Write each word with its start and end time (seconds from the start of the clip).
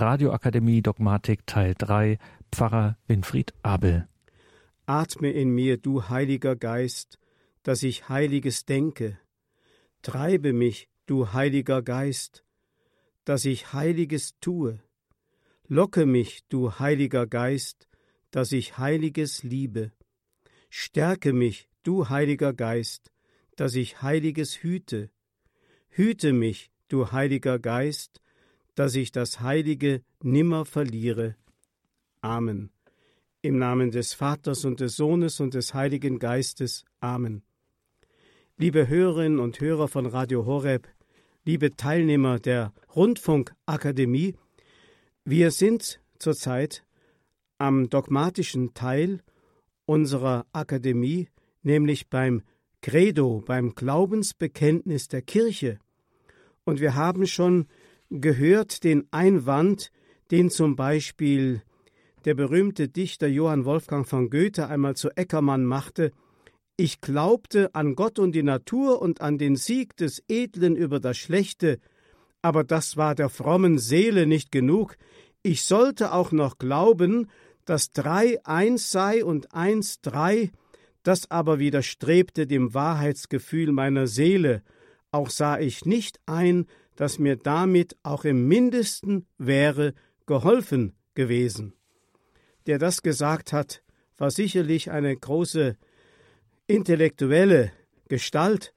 Radioakademie 0.00 0.80
Dogmatik 0.80 1.46
Teil 1.46 1.74
3 1.76 2.18
Pfarrer 2.50 2.96
Winfried 3.06 3.52
Abel. 3.62 4.08
Atme 4.86 5.30
in 5.30 5.50
mir, 5.50 5.76
du 5.76 6.08
Heiliger 6.08 6.56
Geist, 6.56 7.18
dass 7.62 7.82
ich 7.82 8.08
Heiliges 8.08 8.64
denke. 8.64 9.18
Treibe 10.00 10.54
mich, 10.54 10.88
du 11.04 11.34
Heiliger 11.34 11.82
Geist, 11.82 12.44
dass 13.26 13.44
ich 13.44 13.74
Heiliges 13.74 14.32
tue. 14.40 14.80
Locke 15.68 16.06
mich, 16.06 16.44
du 16.48 16.78
Heiliger 16.78 17.26
Geist, 17.26 17.86
dass 18.30 18.52
ich 18.52 18.78
Heiliges 18.78 19.42
liebe. 19.42 19.92
Stärke 20.70 21.34
mich, 21.34 21.68
du 21.82 22.08
Heiliger 22.08 22.54
Geist, 22.54 23.12
dass 23.56 23.74
ich 23.74 24.00
Heiliges 24.00 24.62
hüte. 24.62 25.10
Hüte 25.90 26.32
mich, 26.32 26.70
du 26.88 27.12
Heiliger 27.12 27.58
Geist, 27.58 28.19
dass 28.80 28.94
ich 28.94 29.12
das 29.12 29.42
Heilige 29.42 30.00
nimmer 30.22 30.64
verliere. 30.64 31.36
Amen. 32.22 32.70
Im 33.42 33.58
Namen 33.58 33.90
des 33.90 34.14
Vaters 34.14 34.64
und 34.64 34.80
des 34.80 34.96
Sohnes 34.96 35.38
und 35.38 35.52
des 35.52 35.74
Heiligen 35.74 36.18
Geistes. 36.18 36.86
Amen. 36.98 37.42
Liebe 38.56 38.88
Hörerinnen 38.88 39.38
und 39.38 39.60
Hörer 39.60 39.86
von 39.86 40.06
Radio 40.06 40.46
Horeb, 40.46 40.88
liebe 41.44 41.76
Teilnehmer 41.76 42.38
der 42.38 42.72
Rundfunkakademie, 42.96 44.34
wir 45.26 45.50
sind 45.50 46.00
zurzeit 46.18 46.82
am 47.58 47.90
dogmatischen 47.90 48.72
Teil 48.72 49.20
unserer 49.84 50.46
Akademie, 50.54 51.28
nämlich 51.62 52.08
beim 52.08 52.40
Credo, 52.80 53.42
beim 53.44 53.74
Glaubensbekenntnis 53.74 55.08
der 55.08 55.20
Kirche. 55.20 55.80
Und 56.64 56.80
wir 56.80 56.94
haben 56.94 57.26
schon 57.26 57.66
gehört 58.10 58.84
den 58.84 59.06
Einwand, 59.12 59.90
den 60.30 60.50
zum 60.50 60.76
Beispiel 60.76 61.62
der 62.24 62.34
berühmte 62.34 62.88
Dichter 62.88 63.28
Johann 63.28 63.64
Wolfgang 63.64 64.06
von 64.06 64.28
Goethe 64.28 64.68
einmal 64.68 64.96
zu 64.96 65.10
Eckermann 65.16 65.64
machte, 65.64 66.12
ich 66.76 67.00
glaubte 67.00 67.74
an 67.74 67.94
Gott 67.94 68.18
und 68.18 68.32
die 68.32 68.42
Natur 68.42 69.02
und 69.02 69.20
an 69.20 69.36
den 69.36 69.56
Sieg 69.56 69.96
des 69.96 70.22
Edlen 70.28 70.76
über 70.76 70.98
das 70.98 71.18
Schlechte, 71.18 71.78
aber 72.42 72.64
das 72.64 72.96
war 72.96 73.14
der 73.14 73.28
frommen 73.28 73.78
Seele 73.78 74.26
nicht 74.26 74.50
genug, 74.50 74.96
ich 75.42 75.64
sollte 75.64 76.12
auch 76.12 76.32
noch 76.32 76.58
glauben, 76.58 77.28
dass 77.64 77.92
drei 77.92 78.38
eins 78.44 78.90
sei 78.90 79.24
und 79.24 79.54
eins 79.54 80.00
drei, 80.00 80.50
das 81.02 81.30
aber 81.30 81.58
widerstrebte 81.58 82.46
dem 82.46 82.74
Wahrheitsgefühl 82.74 83.72
meiner 83.72 84.06
Seele, 84.06 84.62
auch 85.10 85.30
sah 85.30 85.58
ich 85.58 85.86
nicht 85.86 86.18
ein, 86.26 86.66
dass 87.00 87.18
mir 87.18 87.36
damit 87.36 87.96
auch 88.02 88.26
im 88.26 88.46
mindesten 88.46 89.24
wäre 89.38 89.94
geholfen 90.26 90.92
gewesen. 91.14 91.72
Der 92.66 92.78
das 92.78 93.00
gesagt 93.00 93.54
hat, 93.54 93.82
war 94.18 94.30
sicherlich 94.30 94.90
eine 94.90 95.16
große 95.16 95.78
intellektuelle 96.66 97.72
Gestalt, 98.08 98.74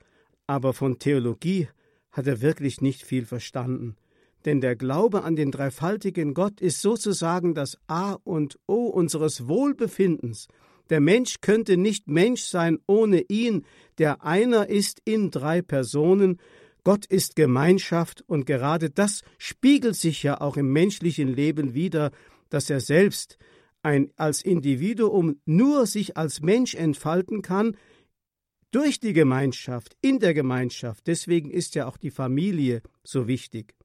aber 0.47 0.71
von 0.71 0.99
Theologie 0.99 1.67
hat 2.13 2.25
er 2.25 2.41
wirklich 2.41 2.79
nicht 2.79 3.03
viel 3.03 3.25
verstanden. 3.25 3.97
Denn 4.45 4.61
der 4.61 4.77
Glaube 4.77 5.25
an 5.25 5.35
den 5.35 5.51
dreifaltigen 5.51 6.33
Gott 6.33 6.61
ist 6.61 6.81
sozusagen 6.81 7.53
das 7.53 7.77
A 7.87 8.13
und 8.23 8.57
O 8.67 8.85
unseres 8.85 9.49
Wohlbefindens. 9.49 10.47
Der 10.89 11.01
Mensch 11.01 11.41
könnte 11.41 11.75
nicht 11.75 12.07
Mensch 12.07 12.43
sein 12.43 12.79
ohne 12.87 13.19
ihn, 13.27 13.65
der 13.97 14.23
einer 14.23 14.69
ist 14.69 15.01
in 15.03 15.29
drei 15.29 15.61
Personen, 15.61 16.39
Gott 16.83 17.05
ist 17.05 17.35
Gemeinschaft 17.35 18.23
und 18.27 18.45
gerade 18.45 18.89
das 18.89 19.21
spiegelt 19.37 19.95
sich 19.95 20.23
ja 20.23 20.41
auch 20.41 20.57
im 20.57 20.71
menschlichen 20.71 21.29
Leben 21.29 21.73
wider, 21.73 22.11
dass 22.49 22.69
er 22.69 22.81
selbst 22.81 23.37
ein 23.83 24.11
als 24.15 24.41
Individuum 24.41 25.39
nur 25.45 25.85
sich 25.85 26.17
als 26.17 26.41
Mensch 26.41 26.75
entfalten 26.75 27.41
kann 27.41 27.77
durch 28.71 28.99
die 28.99 29.13
Gemeinschaft, 29.13 29.95
in 30.01 30.19
der 30.19 30.33
Gemeinschaft. 30.33 31.07
Deswegen 31.07 31.51
ist 31.51 31.75
ja 31.75 31.87
auch 31.87 31.97
die 31.97 32.11
Familie 32.11 32.81
so 33.03 33.27
wichtig. 33.27 33.75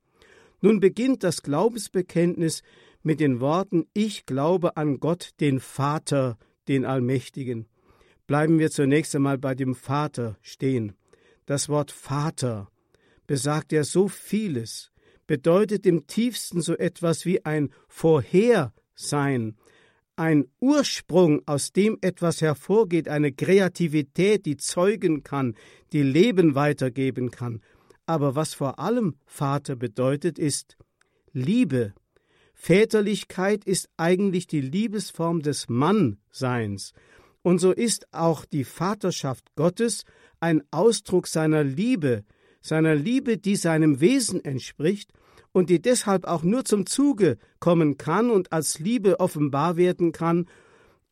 Nun 0.61 0.81
beginnt 0.81 1.23
das 1.23 1.43
Glaubensbekenntnis 1.43 2.62
mit 3.03 3.21
den 3.21 3.41
Worten 3.41 3.87
Ich 3.93 4.27
glaube 4.27 4.77
an 4.77 4.99
Gott, 4.99 5.31
den 5.41 5.61
Vater, 5.61 6.37
den 6.67 6.84
Allmächtigen. 6.84 7.67
Bleiben 8.27 8.59
wir 8.59 8.71
zunächst 8.71 9.15
einmal 9.15 9.39
bei 9.39 9.55
dem 9.55 9.75
Vater 9.75 10.37
stehen. 10.43 10.94
Das 11.47 11.69
Wort 11.69 11.93
Vater 11.93 12.71
besagt 13.28 13.71
ja 13.71 13.84
so 13.84 14.09
vieles, 14.09 14.91
bedeutet 15.28 15.87
im 15.87 16.09
tiefsten 16.09 16.61
so 16.61 16.77
etwas 16.77 17.25
wie 17.25 17.44
ein 17.44 17.71
Vorhersein, 17.87 19.56
ein 20.16 20.47
Ursprung, 20.59 21.43
aus 21.47 21.72
dem 21.72 21.99
etwas 22.00 22.41
hervorgeht, 22.41 23.06
eine 23.06 23.31
Kreativität, 23.31 24.47
die 24.47 24.56
zeugen 24.56 25.22
kann, 25.22 25.55
die 25.93 26.03
Leben 26.03 26.56
weitergeben 26.56 27.31
kann. 27.31 27.61
Aber 28.06 28.34
was 28.34 28.55
vor 28.55 28.81
allem 28.81 29.15
Vater 29.27 29.77
bedeutet, 29.77 30.41
ist 30.41 30.77
Liebe. 31.33 31.94
Väterlichkeit 32.55 33.65
ist 33.65 33.88
eigentlich 33.97 34.49
die 34.49 34.62
Liebesform 34.62 35.43
des 35.43 35.69
Mannseins. 35.69 36.94
Und 37.43 37.61
so 37.61 37.71
ist 37.71 38.12
auch 38.12 38.44
die 38.44 38.65
Vaterschaft 38.65 39.55
Gottes 39.55 40.05
ein 40.41 40.62
Ausdruck 40.72 41.28
seiner 41.28 41.62
Liebe, 41.62 42.25
seiner 42.69 42.95
Liebe, 42.95 43.39
die 43.39 43.56
seinem 43.56 44.01
Wesen 44.01 44.45
entspricht 44.45 45.12
und 45.53 45.71
die 45.71 45.83
deshalb 45.83 46.27
auch 46.27 46.43
nur 46.43 46.65
zum 46.65 46.87
Zuge 46.87 47.39
kommen 47.59 47.97
kann 47.97 48.31
und 48.31 48.53
als 48.53 48.79
Liebe 48.79 49.19
offenbar 49.21 49.77
werden 49.77 50.12
kann, 50.12 50.47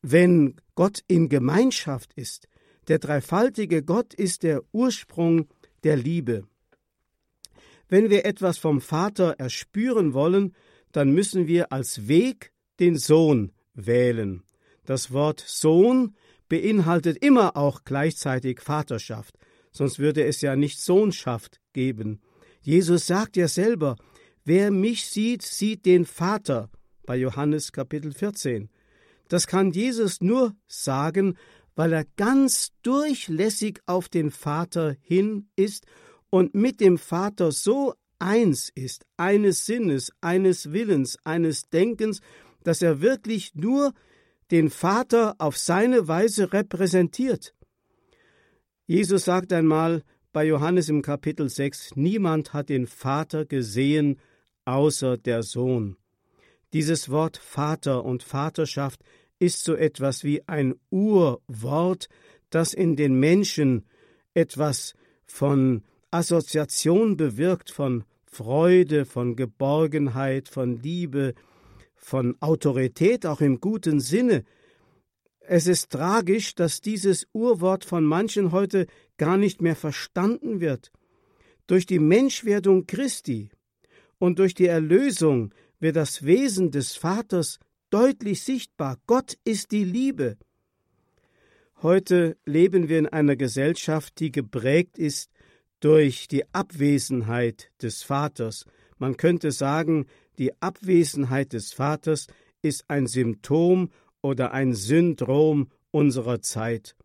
wenn 0.01 0.55
Gott 0.75 1.01
in 1.07 1.27
Gemeinschaft 1.27 2.13
ist. 2.13 2.47
Der 2.87 2.99
dreifaltige 2.99 3.83
Gott 3.83 4.13
ist 4.13 4.43
der 4.43 4.61
Ursprung 4.71 5.47
der 5.83 5.97
Liebe. 5.97 6.47
Wenn 7.89 8.09
wir 8.09 8.25
etwas 8.25 8.57
vom 8.57 8.79
Vater 8.81 9.35
erspüren 9.37 10.13
wollen, 10.13 10.53
dann 10.91 11.11
müssen 11.11 11.47
wir 11.47 11.71
als 11.71 12.07
Weg 12.07 12.51
den 12.79 12.97
Sohn 12.97 13.51
wählen. 13.73 14.43
Das 14.85 15.11
Wort 15.11 15.43
Sohn 15.45 16.15
beinhaltet 16.47 17.17
immer 17.17 17.57
auch 17.57 17.81
gleichzeitig 17.83 18.61
Vaterschaft, 18.61 19.37
sonst 19.77 19.99
würde 19.99 20.23
es 20.25 20.41
ja 20.41 20.55
nicht 20.55 20.79
Sohnschaft 20.79 21.59
geben. 21.73 22.21
Jesus 22.61 23.07
sagt 23.07 23.37
ja 23.37 23.47
selber, 23.47 23.95
Wer 24.49 24.71
mich 24.71 25.07
sieht, 25.07 25.41
sieht 25.41 25.85
den 25.85 26.05
Vater 26.05 26.69
bei 27.05 27.17
Johannes 27.17 27.73
Kapitel 27.73 28.13
14. 28.13 28.69
Das 29.27 29.45
kann 29.45 29.71
Jesus 29.71 30.21
nur 30.21 30.55
sagen, 30.67 31.35
weil 31.75 31.91
er 31.91 32.05
ganz 32.15 32.71
durchlässig 32.81 33.81
auf 33.87 34.07
den 34.07 34.31
Vater 34.31 34.95
hin 35.01 35.49
ist 35.57 35.85
und 36.29 36.55
mit 36.55 36.79
dem 36.79 36.97
Vater 36.97 37.51
so 37.51 37.93
eins 38.19 38.71
ist, 38.73 39.05
eines 39.17 39.65
Sinnes, 39.65 40.13
eines 40.21 40.71
Willens, 40.71 41.17
eines 41.25 41.67
Denkens, 41.67 42.21
dass 42.63 42.81
er 42.81 43.01
wirklich 43.01 43.53
nur 43.53 43.93
den 44.49 44.69
Vater 44.69 45.35
auf 45.39 45.57
seine 45.57 46.07
Weise 46.07 46.53
repräsentiert. 46.53 47.53
Jesus 48.89 49.25
sagt 49.25 49.51
einmal 49.51 50.01
bei 50.31 50.45
Johannes 50.45 50.87
im 50.87 51.01
Kapitel 51.01 51.49
6, 51.49 51.97
Niemand 51.97 52.53
hat 52.53 52.69
den 52.69 52.87
Vater 52.87 53.43
gesehen 53.43 54.17
außer 54.63 55.17
der 55.17 55.43
Sohn. 55.43 55.97
Dieses 56.71 57.09
Wort 57.09 57.35
Vater 57.35 58.05
und 58.05 58.23
Vaterschaft 58.23 59.01
ist 59.39 59.65
so 59.65 59.75
etwas 59.75 60.23
wie 60.23 60.47
ein 60.47 60.73
Urwort, 60.89 62.07
das 62.49 62.73
in 62.73 62.95
den 62.95 63.19
Menschen 63.19 63.85
etwas 64.33 64.93
von 65.25 65.83
Assoziation 66.09 67.17
bewirkt, 67.17 67.71
von 67.71 68.05
Freude, 68.25 69.03
von 69.03 69.35
Geborgenheit, 69.35 70.47
von 70.47 70.81
Liebe, 70.81 71.33
von 71.93 72.37
Autorität, 72.39 73.25
auch 73.25 73.41
im 73.41 73.59
guten 73.59 73.99
Sinne. 73.99 74.45
Es 75.49 75.65
ist 75.65 75.91
tragisch, 75.91 76.55
dass 76.55 76.81
dieses 76.81 77.25
Urwort 77.31 77.85
von 77.85 78.03
manchen 78.03 78.51
heute 78.51 78.85
gar 79.17 79.37
nicht 79.37 79.61
mehr 79.61 79.77
verstanden 79.77 80.59
wird. 80.59 80.91
Durch 81.67 81.85
die 81.85 81.99
Menschwerdung 81.99 82.85
Christi, 82.85 83.49
und 84.19 84.39
durch 84.39 84.53
die 84.53 84.67
Erlösung 84.67 85.53
wird 85.79 85.95
das 85.95 86.25
Wesen 86.25 86.71
des 86.71 86.95
Vaters 86.95 87.59
deutlich 87.89 88.43
sichtbar. 88.43 88.97
Gott 89.05 89.37
ist 89.43 89.71
die 89.71 89.83
Liebe. 89.83 90.37
Heute 91.81 92.37
leben 92.45 92.89
wir 92.89 92.97
in 92.97 93.07
einer 93.07 93.35
Gesellschaft, 93.35 94.19
die 94.19 94.31
geprägt 94.31 94.97
ist 94.97 95.29
durch 95.79 96.27
die 96.27 96.43
Abwesenheit 96.53 97.71
des 97.81 98.01
Vaters. 98.01 98.65
Man 98.97 99.15
könnte 99.15 99.51
sagen, 99.51 100.07
die 100.39 100.59
Abwesenheit 100.59 101.53
des 101.53 101.73
Vaters 101.73 102.27
ist 102.63 102.85
ein 102.87 103.05
Symptom 103.05 103.91
oder 104.27 104.51
ein 104.51 104.73
Syndrom 104.73 105.69
unserer 105.91 106.41
Zeit. 106.41 106.95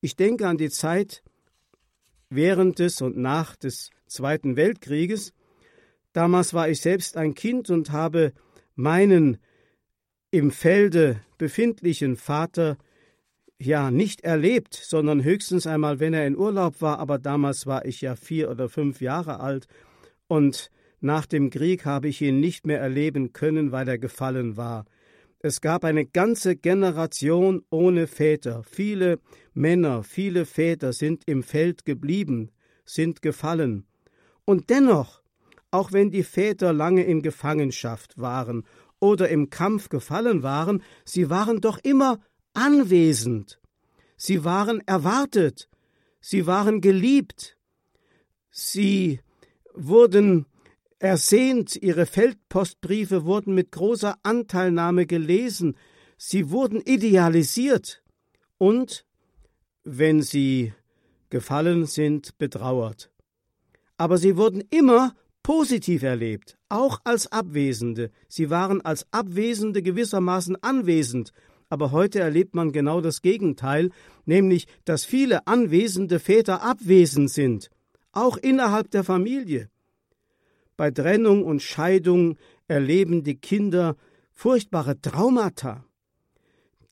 Ich 0.00 0.16
denke 0.16 0.46
an 0.46 0.58
die 0.58 0.70
Zeit 0.70 1.22
während 2.30 2.78
des 2.78 3.00
und 3.00 3.16
nach 3.16 3.56
des 3.56 3.90
Zweiten 4.06 4.56
Weltkrieges, 4.56 5.32
Damals 6.18 6.54
war 6.54 6.68
ich 6.68 6.80
selbst 6.80 7.16
ein 7.16 7.34
Kind 7.34 7.70
und 7.70 7.92
habe 7.92 8.32
meinen 8.74 9.38
im 10.32 10.50
Felde 10.50 11.20
befindlichen 11.38 12.16
Vater 12.16 12.76
ja 13.58 13.90
nicht 13.90 14.22
erlebt, 14.22 14.74
sondern 14.74 15.22
höchstens 15.22 15.66
einmal, 15.66 16.00
wenn 16.00 16.14
er 16.14 16.26
in 16.26 16.36
Urlaub 16.36 16.80
war, 16.80 16.98
aber 16.98 17.18
damals 17.18 17.66
war 17.66 17.84
ich 17.84 18.00
ja 18.00 18.16
vier 18.16 18.50
oder 18.50 18.68
fünf 18.68 19.00
Jahre 19.00 19.40
alt, 19.40 19.66
und 20.26 20.70
nach 21.00 21.24
dem 21.24 21.50
Krieg 21.50 21.84
habe 21.84 22.08
ich 22.08 22.20
ihn 22.20 22.40
nicht 22.40 22.66
mehr 22.66 22.80
erleben 22.80 23.32
können, 23.32 23.70
weil 23.72 23.88
er 23.88 23.98
gefallen 23.98 24.56
war. 24.56 24.84
Es 25.40 25.60
gab 25.60 25.84
eine 25.84 26.04
ganze 26.04 26.56
Generation 26.56 27.62
ohne 27.70 28.08
Väter. 28.08 28.64
Viele 28.64 29.20
Männer, 29.54 30.02
viele 30.02 30.44
Väter 30.44 30.92
sind 30.92 31.22
im 31.26 31.44
Feld 31.44 31.84
geblieben, 31.84 32.50
sind 32.84 33.22
gefallen. 33.22 33.86
Und 34.44 34.68
dennoch, 34.68 35.22
auch 35.70 35.92
wenn 35.92 36.10
die 36.10 36.24
Väter 36.24 36.72
lange 36.72 37.04
in 37.04 37.22
Gefangenschaft 37.22 38.18
waren 38.18 38.64
oder 38.98 39.28
im 39.28 39.48
Kampf 39.48 39.90
gefallen 39.90 40.42
waren, 40.42 40.82
sie 41.04 41.30
waren 41.30 41.60
doch 41.60 41.78
immer 41.84 42.18
anwesend. 42.52 43.60
Sie 44.16 44.44
waren 44.44 44.80
erwartet. 44.86 45.68
Sie 46.20 46.48
waren 46.48 46.80
geliebt. 46.80 47.56
Sie 48.50 49.20
wurden 49.72 50.46
ersehnt, 50.98 51.76
ihre 51.76 52.06
Feldpostbriefe 52.06 53.24
wurden 53.24 53.54
mit 53.54 53.72
großer 53.72 54.16
Anteilnahme 54.22 55.06
gelesen, 55.06 55.76
sie 56.16 56.50
wurden 56.50 56.80
idealisiert 56.80 58.02
und, 58.58 59.04
wenn 59.84 60.22
sie 60.22 60.72
gefallen 61.30 61.86
sind, 61.86 62.36
betrauert. 62.38 63.10
Aber 63.96 64.18
sie 64.18 64.36
wurden 64.36 64.62
immer 64.70 65.14
positiv 65.42 66.02
erlebt, 66.02 66.58
auch 66.68 67.00
als 67.04 67.30
Abwesende. 67.32 68.10
Sie 68.28 68.50
waren 68.50 68.80
als 68.80 69.06
Abwesende 69.12 69.82
gewissermaßen 69.82 70.62
anwesend. 70.62 71.32
Aber 71.70 71.90
heute 71.90 72.20
erlebt 72.20 72.54
man 72.54 72.72
genau 72.72 73.00
das 73.00 73.22
Gegenteil, 73.22 73.90
nämlich, 74.24 74.66
dass 74.84 75.04
viele 75.04 75.46
anwesende 75.46 76.18
Väter 76.18 76.62
abwesend 76.62 77.30
sind, 77.30 77.70
auch 78.12 78.36
innerhalb 78.36 78.90
der 78.90 79.04
Familie. 79.04 79.68
Bei 80.78 80.90
Trennung 80.90 81.44
und 81.44 81.60
Scheidung 81.60 82.38
erleben 82.68 83.22
die 83.22 83.36
Kinder 83.36 83.96
furchtbare 84.32 84.98
Traumata. 84.98 85.84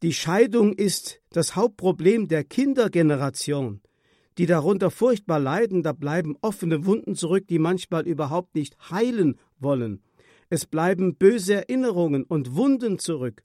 Die 0.03 0.13
Scheidung 0.13 0.75
ist 0.75 1.23
das 1.31 1.57
Hauptproblem 1.57 2.29
der 2.29 2.45
Kindergeneration 2.45 3.81
die 4.39 4.47
darunter 4.47 4.91
furchtbar 4.91 5.41
leiden, 5.41 5.83
da 5.83 5.93
bleiben 5.93 6.37
offene 6.43 6.85
Wunden 6.85 7.15
zurück, 7.15 7.47
die 7.49 7.59
manchmal 7.59 8.07
überhaupt 8.07 8.55
nicht 8.55 8.77
heilen 8.91 9.39
wollen. 9.59 10.03
Es 10.51 10.67
bleiben 10.67 11.17
böse 11.17 11.55
Erinnerungen 11.55 12.25
und 12.25 12.55
Wunden 12.55 12.99
zurück. 12.99 13.43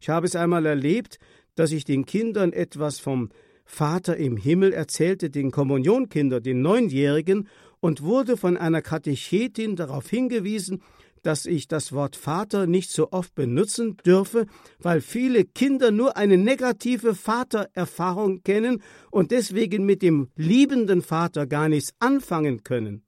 Ich 0.00 0.08
habe 0.08 0.26
es 0.26 0.36
einmal 0.36 0.66
erlebt, 0.66 1.18
dass 1.54 1.72
ich 1.72 1.84
den 1.84 2.04
Kindern 2.04 2.52
etwas 2.52 3.00
vom 3.00 3.30
Vater 3.64 4.16
im 4.16 4.36
Himmel 4.36 4.72
erzählte, 4.72 5.30
den 5.30 5.50
Kommunionkindern, 5.50 6.42
den 6.42 6.62
Neunjährigen, 6.62 7.48
und 7.80 8.02
wurde 8.02 8.36
von 8.36 8.56
einer 8.56 8.82
Katechetin 8.82 9.76
darauf 9.76 10.08
hingewiesen, 10.08 10.82
dass 11.22 11.46
ich 11.46 11.68
das 11.68 11.92
Wort 11.92 12.16
Vater 12.16 12.66
nicht 12.66 12.90
so 12.90 13.12
oft 13.12 13.34
benutzen 13.34 13.96
dürfe, 13.98 14.46
weil 14.78 15.00
viele 15.00 15.44
Kinder 15.44 15.90
nur 15.90 16.16
eine 16.16 16.38
negative 16.38 17.14
Vatererfahrung 17.14 18.42
kennen 18.42 18.82
und 19.10 19.30
deswegen 19.30 19.84
mit 19.84 20.02
dem 20.02 20.28
liebenden 20.36 21.02
Vater 21.02 21.46
gar 21.46 21.68
nichts 21.68 21.92
anfangen 21.98 22.62
können. 22.62 23.02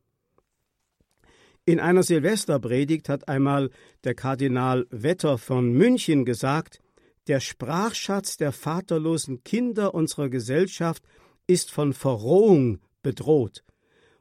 In 1.67 1.79
einer 1.79 2.03
Silvesterpredigt 2.03 3.09
hat 3.09 3.29
einmal 3.29 3.71
der 4.05 4.15
Kardinal 4.15 4.87
Wetter 4.91 5.39
von 5.39 5.73
München 5.73 6.25
gesagt, 6.25 6.81
der 7.29 7.39
Sprachschatz 7.39 8.39
der 8.39 8.51
vaterlosen 8.51 9.45
Kinder 9.45 9.95
unserer 9.95 10.31
Gesellschaft 10.31 11.05
ist 11.47 11.71
von 11.71 11.93
Verrohung 11.93 12.81
bedroht. 13.03 13.63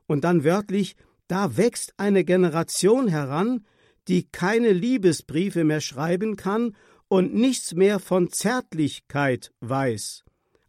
Und 0.09 0.23
dann 0.23 0.43
wörtlich, 0.43 0.95
da 1.27 1.55
wächst 1.55 1.93
eine 1.97 2.23
Generation 2.23 3.07
heran, 3.07 3.63
die 4.07 4.23
keine 4.23 4.71
Liebesbriefe 4.73 5.63
mehr 5.63 5.81
schreiben 5.81 6.35
kann 6.35 6.75
und 7.09 7.35
nichts 7.35 7.75
mehr 7.75 7.99
von 7.99 8.31
Zärtlichkeit 8.31 9.51
weiß. 9.59 10.23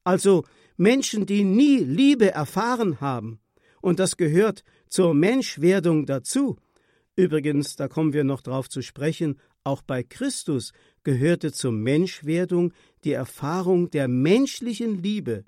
Also 0.05 0.45
Menschen, 0.77 1.25
die 1.25 1.45
nie 1.45 1.79
Liebe 1.79 2.31
erfahren 2.31 3.01
haben. 3.01 3.41
Und 3.81 3.99
das 3.99 4.19
gehört 4.19 4.63
zur 4.91 5.15
Menschwerdung 5.15 6.05
dazu. 6.05 6.59
Übrigens, 7.17 7.77
da 7.77 7.89
kommen 7.89 8.13
wir 8.13 8.25
noch 8.25 8.43
drauf 8.43 8.69
zu 8.69 8.83
sprechen, 8.83 9.41
auch 9.65 9.81
bei 9.81 10.03
Christus 10.03 10.73
gehörte 11.03 11.51
zur 11.51 11.73
Menschwerdung 11.73 12.75
die 13.05 13.13
Erfahrung 13.13 13.89
der 13.89 14.07
menschlichen 14.07 15.03
Liebe 15.03 15.47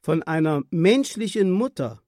von 0.00 0.22
einer 0.22 0.62
menschlichen 0.70 1.50
Mutter, 1.50 2.00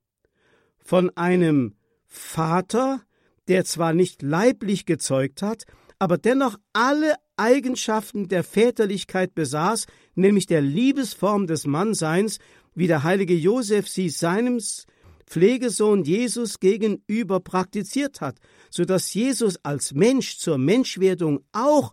von 0.84 1.10
einem 1.16 1.74
Vater, 2.06 3.02
der 3.48 3.64
zwar 3.64 3.92
nicht 3.92 4.22
leiblich 4.22 4.86
gezeugt 4.86 5.42
hat, 5.42 5.64
aber 5.98 6.18
dennoch 6.18 6.56
alle 6.72 7.14
Eigenschaften 7.36 8.28
der 8.28 8.44
Väterlichkeit 8.44 9.34
besaß, 9.34 9.86
nämlich 10.14 10.46
der 10.46 10.60
Liebesform 10.60 11.46
des 11.46 11.66
Mannseins, 11.66 12.38
wie 12.74 12.86
der 12.86 13.02
heilige 13.02 13.34
Josef 13.34 13.88
sie 13.88 14.08
seinem 14.08 14.60
Pflegesohn 15.26 16.02
Jesus 16.02 16.58
gegenüber 16.58 17.40
praktiziert 17.40 18.20
hat, 18.20 18.38
so 18.68 18.84
dass 18.84 19.14
Jesus 19.14 19.56
als 19.62 19.92
Mensch 19.92 20.38
zur 20.38 20.58
Menschwerdung 20.58 21.44
auch 21.52 21.92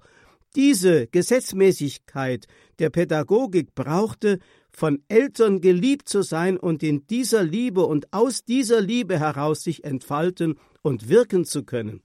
diese 0.55 1.07
Gesetzmäßigkeit 1.07 2.47
der 2.79 2.89
Pädagogik 2.89 3.75
brauchte, 3.75 4.39
von 4.77 5.01
Eltern 5.07 5.59
geliebt 5.59 6.07
zu 6.07 6.21
sein 6.21 6.55
und 6.55 6.83
in 6.83 7.07
dieser 7.07 7.41
Liebe 7.41 7.83
und 7.83 8.13
aus 8.13 8.45
dieser 8.45 8.79
Liebe 8.79 9.19
heraus 9.19 9.63
sich 9.63 9.83
entfalten 9.83 10.59
und 10.83 11.09
wirken 11.09 11.45
zu 11.45 11.63
können. 11.63 12.03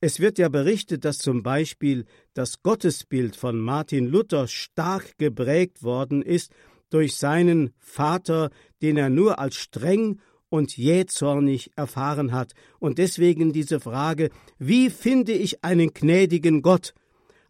Es 0.00 0.18
wird 0.18 0.38
ja 0.38 0.48
berichtet, 0.48 1.04
dass 1.04 1.18
zum 1.18 1.44
Beispiel 1.44 2.04
das 2.34 2.64
Gottesbild 2.64 3.36
von 3.36 3.60
Martin 3.60 4.08
Luther 4.08 4.48
stark 4.48 5.16
geprägt 5.18 5.84
worden 5.84 6.20
ist 6.20 6.50
durch 6.90 7.14
seinen 7.14 7.70
Vater, 7.78 8.50
den 8.82 8.96
er 8.96 9.08
nur 9.08 9.38
als 9.38 9.54
streng 9.54 10.20
und 10.48 10.76
jähzornig 10.76 11.70
erfahren 11.76 12.32
hat. 12.32 12.54
Und 12.80 12.98
deswegen 12.98 13.52
diese 13.52 13.78
Frage, 13.78 14.30
wie 14.58 14.90
finde 14.90 15.32
ich 15.32 15.62
einen 15.62 15.94
gnädigen 15.94 16.60
Gott? 16.60 16.92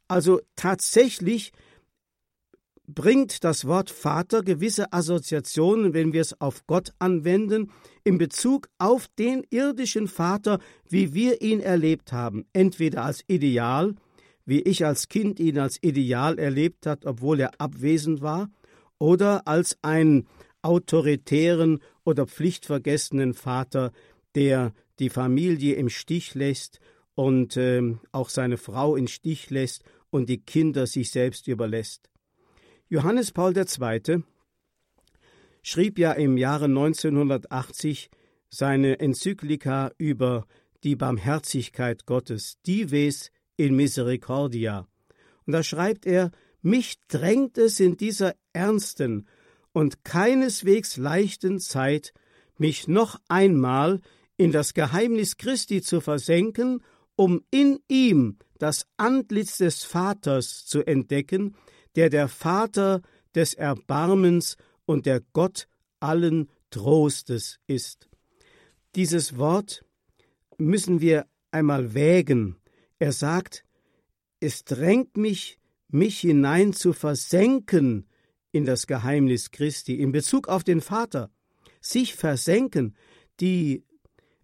Also 0.06 0.42
tatsächlich 0.54 1.52
bringt 2.86 3.44
das 3.44 3.66
Wort 3.66 3.90
Vater 3.90 4.42
gewisse 4.42 4.92
Assoziationen, 4.92 5.94
wenn 5.94 6.12
wir 6.12 6.20
es 6.20 6.40
auf 6.40 6.66
Gott 6.66 6.92
anwenden, 6.98 7.70
in 8.04 8.18
Bezug 8.18 8.68
auf 8.78 9.08
den 9.18 9.44
irdischen 9.50 10.08
Vater, 10.08 10.58
wie 10.88 11.14
wir 11.14 11.42
ihn 11.42 11.60
erlebt 11.60 12.12
haben, 12.12 12.44
entweder 12.52 13.04
als 13.04 13.22
Ideal, 13.28 13.94
wie 14.44 14.60
ich 14.60 14.84
als 14.84 15.08
Kind 15.08 15.38
ihn 15.38 15.58
als 15.58 15.78
Ideal 15.82 16.38
erlebt 16.38 16.86
hat, 16.86 17.06
obwohl 17.06 17.40
er 17.40 17.60
abwesend 17.60 18.20
war, 18.20 18.50
oder 18.98 19.46
als 19.46 19.78
einen 19.82 20.28
autoritären 20.62 21.80
oder 22.04 22.26
pflichtvergessenen 22.26 23.34
Vater, 23.34 23.92
der 24.34 24.72
die 24.98 25.10
Familie 25.10 25.74
im 25.74 25.88
Stich 25.88 26.34
lässt 26.34 26.80
und 27.14 27.56
äh, 27.56 27.96
auch 28.12 28.28
seine 28.28 28.56
Frau 28.56 28.96
im 28.96 29.06
Stich 29.06 29.50
lässt 29.50 29.84
und 30.10 30.28
die 30.28 30.38
Kinder 30.38 30.86
sich 30.86 31.10
selbst 31.10 31.48
überlässt. 31.48 32.11
Johannes 32.92 33.32
Paul 33.32 33.56
II. 33.56 34.22
schrieb 35.62 35.98
ja 35.98 36.12
im 36.12 36.36
Jahre 36.36 36.66
1980 36.66 38.10
seine 38.50 39.00
Enzyklika 39.00 39.92
über 39.96 40.46
die 40.84 40.94
Barmherzigkeit 40.94 42.04
Gottes, 42.04 42.58
Dives 42.66 43.30
in 43.56 43.74
Misericordia. 43.76 44.86
Und 45.46 45.54
da 45.54 45.62
schreibt 45.62 46.04
er, 46.04 46.32
mich 46.60 46.98
drängt 47.08 47.56
es 47.56 47.80
in 47.80 47.96
dieser 47.96 48.34
ernsten 48.52 49.26
und 49.72 50.04
keineswegs 50.04 50.98
leichten 50.98 51.60
Zeit, 51.60 52.12
mich 52.58 52.88
noch 52.88 53.18
einmal 53.26 54.02
in 54.36 54.52
das 54.52 54.74
Geheimnis 54.74 55.38
Christi 55.38 55.80
zu 55.80 56.02
versenken, 56.02 56.82
um 57.16 57.42
in 57.50 57.78
ihm 57.88 58.36
das 58.58 58.86
Antlitz 58.98 59.56
des 59.56 59.82
Vaters 59.82 60.66
zu 60.66 60.86
entdecken, 60.86 61.56
der 61.96 62.10
der 62.10 62.28
Vater 62.28 63.02
des 63.34 63.54
Erbarmens 63.54 64.56
und 64.84 65.06
der 65.06 65.20
Gott 65.32 65.68
allen 66.00 66.50
Trostes 66.70 67.58
ist. 67.66 68.08
Dieses 68.94 69.38
Wort 69.38 69.84
müssen 70.58 71.00
wir 71.00 71.26
einmal 71.50 71.94
wägen. 71.94 72.56
Er 72.98 73.12
sagt, 73.12 73.64
es 74.40 74.64
drängt 74.64 75.16
mich, 75.16 75.58
mich 75.88 76.20
hinein 76.20 76.72
zu 76.72 76.92
versenken 76.92 78.06
in 78.50 78.64
das 78.64 78.86
Geheimnis 78.86 79.50
Christi 79.50 80.00
in 80.00 80.12
Bezug 80.12 80.48
auf 80.48 80.64
den 80.64 80.80
Vater. 80.80 81.30
Sich 81.80 82.14
versenken. 82.14 82.96
Die 83.40 83.84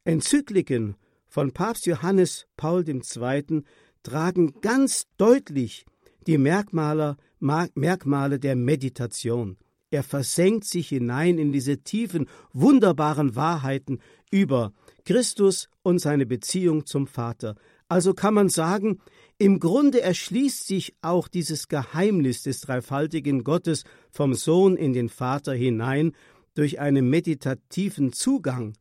Enzykliken 0.04 0.96
von 1.26 1.52
Papst 1.52 1.86
Johannes 1.86 2.46
Paul 2.56 2.88
II 2.88 3.62
tragen 4.02 4.60
ganz 4.60 5.06
deutlich 5.18 5.84
die 6.26 6.38
Merkmale, 6.38 7.16
Merkmale 7.40 8.38
der 8.38 8.56
Meditation. 8.56 9.56
Er 9.90 10.02
versenkt 10.02 10.64
sich 10.64 10.88
hinein 10.88 11.38
in 11.38 11.52
diese 11.52 11.78
tiefen, 11.78 12.28
wunderbaren 12.52 13.36
Wahrheiten 13.36 14.00
über 14.30 14.72
Christus 15.04 15.68
und 15.82 15.98
seine 15.98 16.26
Beziehung 16.26 16.84
zum 16.84 17.06
Vater. 17.06 17.54
Also 17.88 18.12
kann 18.12 18.34
man 18.34 18.50
sagen, 18.50 19.00
im 19.38 19.60
Grunde 19.60 20.02
erschließt 20.02 20.66
sich 20.66 20.94
auch 21.00 21.26
dieses 21.28 21.68
Geheimnis 21.68 22.42
des 22.42 22.60
dreifaltigen 22.60 23.44
Gottes 23.44 23.84
vom 24.10 24.34
Sohn 24.34 24.76
in 24.76 24.92
den 24.92 25.08
Vater 25.08 25.54
hinein 25.54 26.12
durch 26.54 26.80
einen 26.80 27.08
meditativen 27.08 28.12
Zugang. 28.12 28.74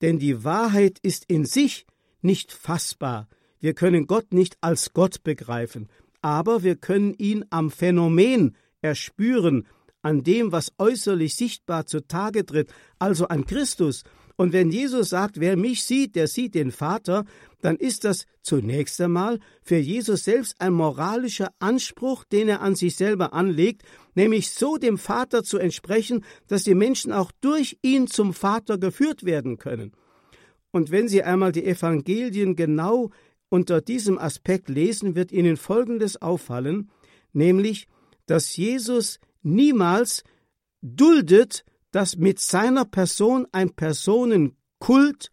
Denn 0.00 0.18
die 0.18 0.42
Wahrheit 0.42 0.98
ist 1.02 1.26
in 1.28 1.44
sich 1.44 1.86
nicht 2.20 2.50
fassbar. 2.50 3.28
Wir 3.60 3.74
können 3.74 4.08
Gott 4.08 4.32
nicht 4.32 4.56
als 4.60 4.92
Gott 4.92 5.22
begreifen, 5.22 5.88
aber 6.22 6.62
wir 6.62 6.76
können 6.76 7.14
ihn 7.14 7.44
am 7.50 7.70
Phänomen 7.70 8.56
erspüren, 8.80 9.66
an 10.02 10.22
dem, 10.22 10.50
was 10.50 10.72
äußerlich 10.78 11.36
sichtbar 11.36 11.86
zutage 11.86 12.44
tritt, 12.44 12.72
also 12.98 13.28
an 13.28 13.46
Christus. 13.46 14.02
Und 14.36 14.52
wenn 14.52 14.70
Jesus 14.70 15.10
sagt, 15.10 15.38
wer 15.38 15.56
mich 15.56 15.84
sieht, 15.84 16.16
der 16.16 16.26
sieht 16.26 16.54
den 16.54 16.72
Vater, 16.72 17.24
dann 17.60 17.76
ist 17.76 18.04
das 18.04 18.26
zunächst 18.42 19.00
einmal 19.00 19.38
für 19.62 19.76
Jesus 19.76 20.24
selbst 20.24 20.60
ein 20.60 20.72
moralischer 20.72 21.52
Anspruch, 21.60 22.24
den 22.24 22.48
er 22.48 22.60
an 22.60 22.74
sich 22.74 22.96
selber 22.96 23.34
anlegt, 23.34 23.82
nämlich 24.14 24.50
so 24.50 24.78
dem 24.78 24.98
Vater 24.98 25.44
zu 25.44 25.58
entsprechen, 25.58 26.24
dass 26.48 26.64
die 26.64 26.74
Menschen 26.74 27.12
auch 27.12 27.30
durch 27.40 27.78
ihn 27.82 28.08
zum 28.08 28.34
Vater 28.34 28.78
geführt 28.78 29.24
werden 29.24 29.58
können. 29.58 29.92
Und 30.72 30.90
wenn 30.90 31.06
Sie 31.06 31.22
einmal 31.22 31.52
die 31.52 31.66
Evangelien 31.66 32.56
genau 32.56 33.10
unter 33.52 33.82
diesem 33.82 34.18
Aspekt 34.18 34.70
lesen, 34.70 35.14
wird 35.14 35.30
Ihnen 35.30 35.58
Folgendes 35.58 36.20
auffallen, 36.22 36.90
nämlich, 37.34 37.86
dass 38.24 38.56
Jesus 38.56 39.20
niemals 39.42 40.24
duldet, 40.80 41.66
dass 41.90 42.16
mit 42.16 42.38
seiner 42.40 42.86
Person 42.86 43.46
ein 43.52 43.74
Personenkult 43.74 45.28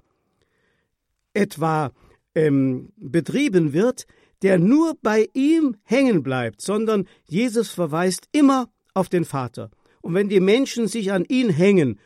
etwa 1.33 1.93
ähm, 2.35 2.91
betrieben 2.97 3.71
wird, 3.71 4.05
der 4.41 4.59
nur 4.59 4.97
bei 5.01 5.29
ihm 5.33 5.77
hängen 5.83 6.21
bleibt, 6.21 6.61
sondern 6.61 7.07
Jesus 7.25 7.69
verweist 7.69 8.27
immer 8.33 8.69
auf 8.93 9.07
den 9.07 9.23
Vater. 9.23 9.71
Und 10.01 10.13
wenn 10.13 10.27
die 10.27 10.41
Menschen 10.41 10.89
sich 10.89 11.13
an 11.13 11.23
ihn 11.23 11.49
hängen, 11.49 11.99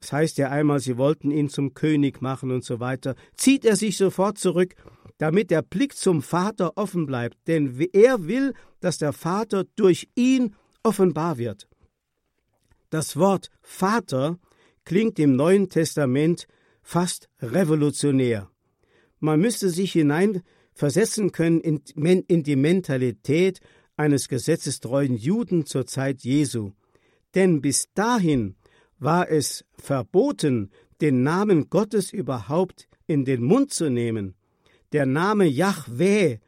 das 0.00 0.12
heißt 0.12 0.36
ja 0.36 0.50
einmal, 0.50 0.80
sie 0.80 0.98
wollten 0.98 1.30
ihn 1.30 1.48
zum 1.48 1.72
König 1.72 2.20
machen 2.20 2.50
und 2.50 2.62
so 2.62 2.78
weiter, 2.78 3.14
zieht 3.36 3.64
er 3.64 3.76
sich 3.76 3.96
sofort 3.96 4.36
zurück, 4.36 4.74
damit 5.18 5.50
der 5.50 5.62
Blick 5.62 5.96
zum 5.96 6.22
Vater 6.22 6.76
offen 6.76 7.06
bleibt, 7.06 7.36
denn 7.46 7.78
er 7.92 8.26
will, 8.26 8.54
dass 8.80 8.98
der 8.98 9.12
Vater 9.12 9.64
durch 9.76 10.08
ihn 10.14 10.54
offenbar 10.82 11.38
wird. 11.38 11.68
Das 12.90 13.16
Wort 13.16 13.50
Vater 13.62 14.38
klingt 14.84 15.18
im 15.18 15.34
Neuen 15.36 15.68
Testament 15.68 16.46
fast 16.82 17.28
revolutionär. 17.40 18.50
Man 19.18 19.40
müsste 19.40 19.70
sich 19.70 19.92
hineinversetzen 19.92 21.32
können 21.32 21.60
in, 21.60 22.42
die 22.44 22.56
Mentalität 22.56 23.60
eines 23.96 24.28
gesetzestreuen 24.28 25.16
Juden 25.16 25.66
zur 25.66 25.86
Zeit 25.86 26.22
Jesu. 26.22 26.72
Denn 27.34 27.60
bis 27.60 27.86
dahin 27.94 28.56
war 28.98 29.28
es 29.28 29.64
verboten, 29.78 30.70
den 31.00 31.22
Namen 31.22 31.68
Gottes 31.70 32.12
überhaupt 32.12 32.88
in 33.06 33.24
den 33.24 33.42
Mund 33.42 33.72
zu 33.72 33.90
nehmen. 33.90 34.34
Der 34.92 35.06
Name 35.06 35.46
Yahweh 35.46 36.38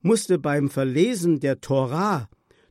musste 0.00 0.38
beim 0.38 0.68
Verlesen 0.68 1.40
der 1.40 1.60
Torah 1.60 2.28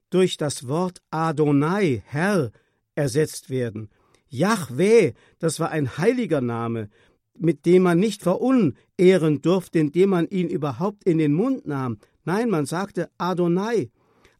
durch 0.10 0.38
das 0.38 0.68
Wort 0.68 1.01
Adonai, 1.10 2.03
Herr, 2.06 2.51
ersetzt 2.96 3.50
werden. 3.50 3.89
Yahweh, 4.30 5.13
das 5.39 5.60
war 5.60 5.72
ein 5.72 5.98
heiliger 5.98 6.42
Name, 6.42 6.89
mit 7.38 7.65
dem 7.65 7.84
man 7.84 8.00
nicht 8.00 8.22
verunehren 8.22 9.42
durfte, 9.42 9.80
indem 9.80 10.10
man 10.12 10.27
ihn 10.27 10.50
überhaupt 10.50 11.03
in 11.03 11.18
den 11.18 11.34
Mund 11.34 11.65
nahm. 11.68 11.98
Nein, 12.25 12.50
man 12.50 12.65
sagte 12.65 13.10
Adonai. 13.18 13.89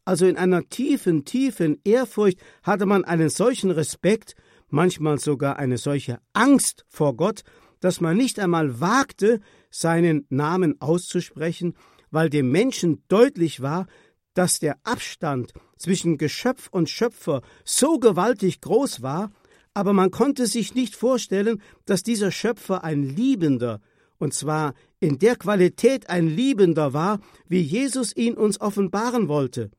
Also 0.04 0.26
in 0.26 0.36
einer 0.36 0.68
tiefen, 0.68 1.24
tiefen 1.24 1.78
Ehrfurcht 1.84 2.38
hatte 2.62 2.86
man 2.86 3.04
einen 3.04 3.30
solchen 3.30 3.70
Respekt, 3.70 4.34
manchmal 4.68 5.18
sogar 5.18 5.56
eine 5.56 5.78
solche 5.78 6.18
Angst 6.34 6.84
vor 6.88 7.16
Gott, 7.16 7.42
dass 7.80 8.00
man 8.00 8.16
nicht 8.16 8.38
einmal 8.38 8.80
wagte, 8.80 9.40
seinen 9.74 10.24
Namen 10.28 10.80
auszusprechen, 10.80 11.74
weil 12.10 12.30
dem 12.30 12.50
Menschen 12.50 13.02
deutlich 13.08 13.60
war, 13.60 13.86
dass 14.34 14.60
der 14.60 14.78
Abstand 14.84 15.52
zwischen 15.78 16.16
Geschöpf 16.16 16.68
und 16.70 16.88
Schöpfer 16.88 17.42
so 17.64 17.98
gewaltig 17.98 18.60
groß 18.60 19.02
war, 19.02 19.32
aber 19.74 19.92
man 19.92 20.12
konnte 20.12 20.46
sich 20.46 20.74
nicht 20.76 20.94
vorstellen, 20.94 21.60
dass 21.86 22.04
dieser 22.04 22.30
Schöpfer 22.30 22.84
ein 22.84 23.02
Liebender, 23.02 23.80
und 24.18 24.32
zwar 24.32 24.74
in 25.00 25.18
der 25.18 25.34
Qualität 25.34 26.08
ein 26.08 26.28
Liebender 26.28 26.92
war, 26.92 27.18
wie 27.48 27.60
Jesus 27.60 28.14
ihn 28.14 28.34
uns 28.34 28.60
offenbaren 28.60 29.26
wollte. 29.26 29.72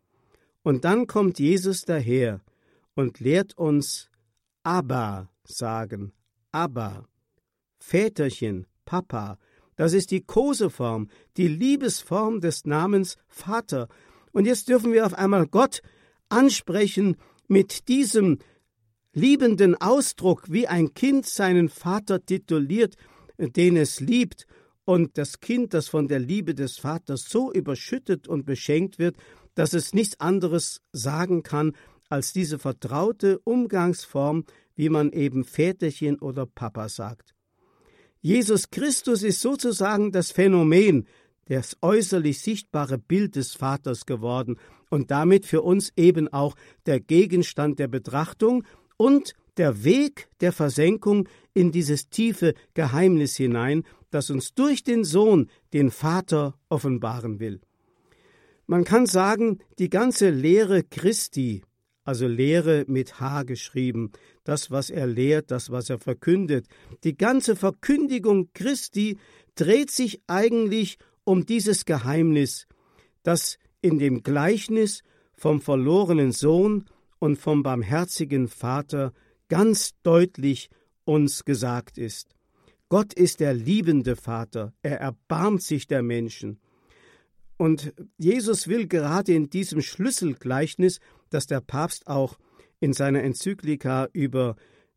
Und 0.61 0.83
dann 0.83 1.07
kommt 1.07 1.39
Jesus 1.39 1.83
daher 1.83 2.41
und 2.95 3.21
lehrt 3.21 3.57
uns 3.57 4.09
Abba 4.63 5.29
sagen, 5.45 6.11
Abba, 6.51 7.07
Väterchen, 7.79 8.67
Papa, 8.83 9.37
das 9.75 9.93
ist 9.93 10.11
die 10.11 10.21
Koseform, 10.21 11.09
die 11.37 11.47
Liebesform 11.47 12.41
des 12.41 12.65
Namens 12.65 13.17
Vater. 13.27 13.87
Und 14.31 14.45
jetzt 14.45 14.69
dürfen 14.69 14.93
wir 14.93 15.05
auf 15.05 15.13
einmal 15.13 15.47
Gott 15.47 15.81
ansprechen 16.29 17.17
mit 17.47 17.87
diesem 17.87 18.39
liebenden 19.13 19.75
Ausdruck, 19.75 20.43
wie 20.49 20.67
ein 20.67 20.93
Kind 20.93 21.25
seinen 21.25 21.69
Vater 21.69 22.25
tituliert, 22.25 22.95
den 23.37 23.77
es 23.77 23.99
liebt, 23.99 24.45
und 24.85 25.17
das 25.17 25.39
Kind, 25.39 25.73
das 25.73 25.89
von 25.89 26.07
der 26.07 26.19
Liebe 26.19 26.53
des 26.53 26.77
Vaters 26.77 27.25
so 27.27 27.51
überschüttet 27.51 28.27
und 28.27 28.45
beschenkt 28.45 28.99
wird, 28.99 29.17
dass 29.55 29.73
es 29.73 29.93
nichts 29.93 30.19
anderes 30.19 30.81
sagen 30.91 31.43
kann, 31.43 31.73
als 32.07 32.33
diese 32.33 32.59
vertraute 32.59 33.39
Umgangsform, 33.39 34.45
wie 34.75 34.89
man 34.89 35.11
eben 35.11 35.43
Väterchen 35.43 36.19
oder 36.19 36.45
Papa 36.45 36.87
sagt. 36.87 37.34
Jesus 38.25 38.71
Christus 38.71 39.21
ist 39.21 39.39
sozusagen 39.39 40.11
das 40.11 40.31
Phänomen, 40.31 41.05
das 41.45 41.77
äußerlich 41.83 42.39
sichtbare 42.39 42.97
Bild 42.97 43.35
des 43.35 43.53
Vaters 43.53 44.07
geworden 44.07 44.57
und 44.89 45.11
damit 45.11 45.45
für 45.45 45.61
uns 45.61 45.93
eben 45.95 46.27
auch 46.33 46.55
der 46.87 46.99
Gegenstand 46.99 47.77
der 47.77 47.87
Betrachtung 47.87 48.63
und 48.97 49.35
der 49.57 49.83
Weg 49.83 50.27
der 50.41 50.53
Versenkung 50.53 51.29
in 51.53 51.71
dieses 51.71 52.09
tiefe 52.09 52.55
Geheimnis 52.73 53.35
hinein, 53.35 53.83
das 54.09 54.31
uns 54.31 54.55
durch 54.55 54.83
den 54.83 55.03
Sohn 55.03 55.51
den 55.71 55.91
Vater 55.91 56.57
offenbaren 56.67 57.39
will. 57.39 57.61
Man 58.65 58.85
kann 58.85 59.05
sagen, 59.05 59.59
die 59.77 59.91
ganze 59.91 60.31
Lehre 60.31 60.81
Christi, 60.81 61.61
also 62.05 62.27
Lehre 62.27 62.85
mit 62.87 63.19
H 63.19 63.43
geschrieben, 63.43 64.11
das, 64.43 64.71
was 64.71 64.89
er 64.89 65.07
lehrt, 65.07 65.51
das, 65.51 65.71
was 65.71 65.89
er 65.89 65.99
verkündet, 65.99 66.67
die 67.03 67.17
ganze 67.17 67.55
Verkündigung 67.55 68.49
Christi 68.53 69.17
dreht 69.55 69.91
sich 69.91 70.21
eigentlich 70.27 70.97
um 71.23 71.45
dieses 71.45 71.83
Geheimnis, 71.85 72.67
das 73.23 73.57
in 73.81 73.97
dem 73.99 74.21
Gleichnis 74.21 75.01
vom 75.33 75.59
verlorenen 75.59 76.31
Sohn 76.31 76.85
und 77.19 77.37
vom 77.37 77.63
barmherzigen 77.63 78.47
Vater 78.47 79.11
ganz 79.49 79.91
deutlich 80.03 80.69
uns 81.05 81.43
gesagt 81.43 81.97
ist. 81.97 82.35
Gott 82.87 83.13
ist 83.13 83.39
der 83.39 83.53
liebende 83.55 84.15
Vater, 84.15 84.73
er 84.83 84.99
erbarmt 84.99 85.63
sich 85.63 85.87
der 85.87 86.03
Menschen. 86.03 86.59
Und 87.57 87.93
Jesus 88.17 88.67
will 88.67 88.87
gerade 88.87 89.33
in 89.33 89.49
diesem 89.49 89.81
Schlüsselgleichnis, 89.81 90.99
das 91.29 91.47
der 91.47 91.61
Papst 91.61 92.07
auch 92.07 92.37
in 92.79 92.93
seiner 92.93 93.23
Enzyklika 93.23 94.07
über 94.13 94.55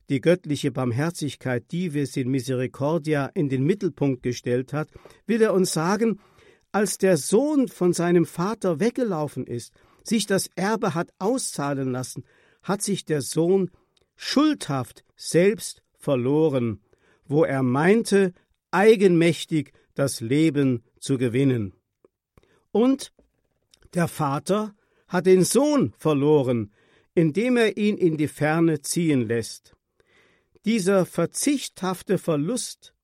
die 0.08 0.20
göttliche 0.20 0.70
Barmherzigkeit 0.70 1.70
Dives 1.70 2.16
in 2.16 2.30
Misericordia 2.30 3.26
in 3.34 3.48
den 3.48 3.64
Mittelpunkt 3.64 4.22
gestellt 4.22 4.72
hat, 4.72 4.90
will 5.26 5.42
er 5.42 5.52
uns 5.52 5.72
sagen, 5.72 6.20
als 6.72 6.98
der 6.98 7.16
Sohn 7.16 7.68
von 7.68 7.92
seinem 7.92 8.26
Vater 8.26 8.80
weggelaufen 8.80 9.46
ist, 9.46 9.72
sich 10.02 10.26
das 10.26 10.48
Erbe 10.54 10.94
hat 10.94 11.10
auszahlen 11.18 11.90
lassen, 11.90 12.24
hat 12.62 12.82
sich 12.82 13.04
der 13.04 13.22
Sohn 13.22 13.70
schuldhaft 14.16 15.04
selbst 15.16 15.82
verloren, 15.98 16.80
wo 17.26 17.44
er 17.44 17.62
meinte, 17.62 18.32
eigenmächtig 18.70 19.72
das 19.94 20.20
Leben 20.20 20.82
zu 21.00 21.18
gewinnen. 21.18 21.74
Und 22.70 23.12
der 23.94 24.08
Vater 24.08 24.74
hat 25.08 25.26
den 25.26 25.44
Sohn 25.44 25.92
verloren, 25.98 26.72
indem 27.14 27.56
er 27.56 27.76
ihn 27.76 27.96
in 27.96 28.16
die 28.16 28.28
Ferne 28.28 28.80
ziehen 28.82 29.26
lässt. 29.26 29.74
Dieser 30.64 31.06
verzichthafte 31.06 32.18
Verlust, 32.18 32.94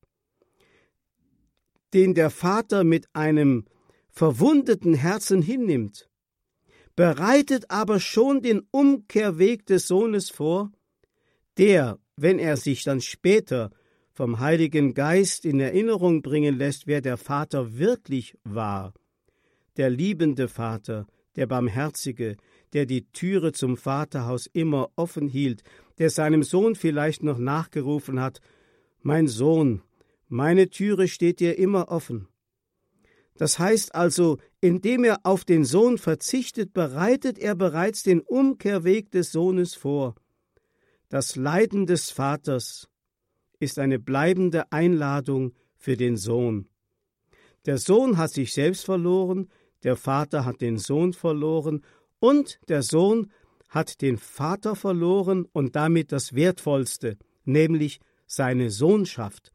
den 1.93 2.13
der 2.13 2.29
Vater 2.29 2.83
mit 2.83 3.07
einem 3.13 3.65
verwundeten 4.09 4.93
Herzen 4.93 5.41
hinnimmt, 5.41 6.07
bereitet 6.95 7.69
aber 7.69 7.99
schon 7.99 8.41
den 8.41 8.61
Umkehrweg 8.71 9.65
des 9.65 9.87
Sohnes 9.87 10.29
vor, 10.29 10.71
der, 11.57 11.99
wenn 12.15 12.39
er 12.39 12.57
sich 12.57 12.83
dann 12.83 13.01
später 13.01 13.71
vom 14.13 14.39
Heiligen 14.39 14.93
Geist 14.93 15.43
in 15.43 15.59
Erinnerung 15.59 16.21
bringen 16.21 16.57
lässt, 16.57 16.87
wer 16.87 17.01
der 17.01 17.17
Vater 17.17 17.77
wirklich 17.77 18.37
war, 18.45 18.93
der 19.75 19.89
liebende 19.89 20.47
Vater, 20.47 21.05
der 21.35 21.47
Barmherzige, 21.47 22.37
der 22.73 22.85
die 22.85 23.05
Türe 23.11 23.51
zum 23.51 23.77
Vaterhaus 23.77 24.47
immer 24.47 24.89
offen 24.95 25.27
hielt, 25.27 25.63
der 25.97 26.09
seinem 26.09 26.43
Sohn 26.43 26.75
vielleicht 26.75 27.23
noch 27.23 27.37
nachgerufen 27.37 28.19
hat 28.19 28.41
Mein 29.01 29.27
Sohn, 29.27 29.81
meine 30.27 30.69
Türe 30.69 31.07
steht 31.07 31.39
dir 31.39 31.57
immer 31.57 31.89
offen. 31.89 32.27
Das 33.37 33.59
heißt 33.59 33.93
also, 33.93 34.37
indem 34.61 35.03
er 35.03 35.19
auf 35.23 35.43
den 35.43 35.65
Sohn 35.65 35.97
verzichtet, 35.97 36.73
bereitet 36.73 37.37
er 37.37 37.55
bereits 37.55 38.03
den 38.03 38.21
Umkehrweg 38.21 39.11
des 39.11 39.31
Sohnes 39.31 39.75
vor. 39.75 40.15
Das 41.09 41.35
Leiden 41.35 41.85
des 41.85 42.09
Vaters 42.09 42.89
ist 43.59 43.77
eine 43.77 43.99
bleibende 43.99 44.71
Einladung 44.71 45.53
für 45.75 45.97
den 45.97 46.17
Sohn. 46.17 46.67
Der 47.65 47.77
Sohn 47.77 48.17
hat 48.17 48.31
sich 48.31 48.53
selbst 48.53 48.85
verloren, 48.85 49.49
der 49.85 49.95
Vater 49.95 50.43
hat 50.43 50.61
den 50.61 50.77
Sohn 50.77 51.13
verloren 51.13 51.83
und 52.19 52.59
der 52.67 52.81
Sohn 52.81 53.31
hat 53.69 54.01
den 54.01 54.17
Vater 54.17 54.75
verloren 54.75 55.47
und 55.53 55.75
damit 55.75 56.11
das 56.11 56.33
Wertvollste, 56.33 57.17
nämlich 57.45 57.99
seine 58.25 58.71
Sohnschaft. 58.71 59.51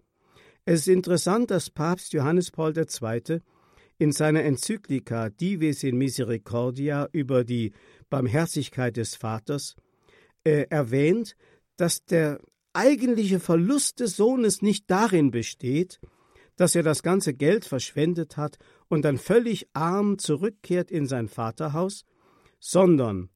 Es 0.64 0.80
ist 0.82 0.88
interessant, 0.88 1.50
dass 1.50 1.68
Papst 1.68 2.12
Johannes 2.12 2.52
Paul 2.52 2.72
II. 2.76 3.40
in 3.99 4.12
seiner 4.12 4.44
Enzyklika 4.44 5.30
Dives 5.30 5.82
in 5.82 5.99
Misericordia 5.99 7.08
über 7.10 7.42
die 7.42 7.72
Barmherzigkeit 8.08 8.96
des 8.96 9.16
Vaters 9.16 9.75
äh, 10.44 10.66
erwähnt, 10.70 11.34
dass 11.76 12.04
der 12.04 12.40
eigentliche 12.72 13.40
Verlust 13.40 13.99
des 13.99 14.16
Sohnes 14.16 14.62
nicht 14.62 14.88
darin 14.90 15.32
besteht, 15.32 15.99
dass 16.60 16.74
er 16.74 16.82
das 16.82 17.02
ganze 17.02 17.32
Geld 17.32 17.64
verschwendet 17.64 18.36
hat 18.36 18.58
und 18.88 19.06
dann 19.06 19.16
völlig 19.16 19.66
arm 19.72 20.18
zurückkehrt 20.18 20.90
in 20.90 21.06
sein 21.06 21.26
Vaterhaus, 21.26 22.04
sondern 22.58 23.30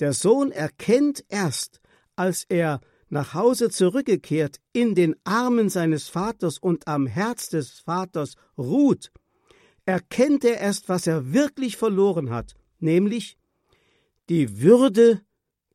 der 0.00 0.12
Sohn 0.12 0.52
erkennt 0.52 1.24
erst, 1.30 1.80
als 2.14 2.44
er 2.46 2.82
nach 3.08 3.32
Hause 3.32 3.70
zurückgekehrt, 3.70 4.60
in 4.74 4.94
den 4.94 5.16
Armen 5.24 5.70
seines 5.70 6.08
Vaters 6.08 6.58
und 6.58 6.86
am 6.86 7.06
Herz 7.06 7.48
des 7.48 7.80
Vaters 7.80 8.34
ruht, 8.58 9.12
erkennt 9.86 10.44
er 10.44 10.58
erst, 10.60 10.90
was 10.90 11.06
er 11.06 11.32
wirklich 11.32 11.78
verloren 11.78 12.28
hat, 12.28 12.54
nämlich 12.80 13.38
die 14.28 14.60
Würde 14.60 15.22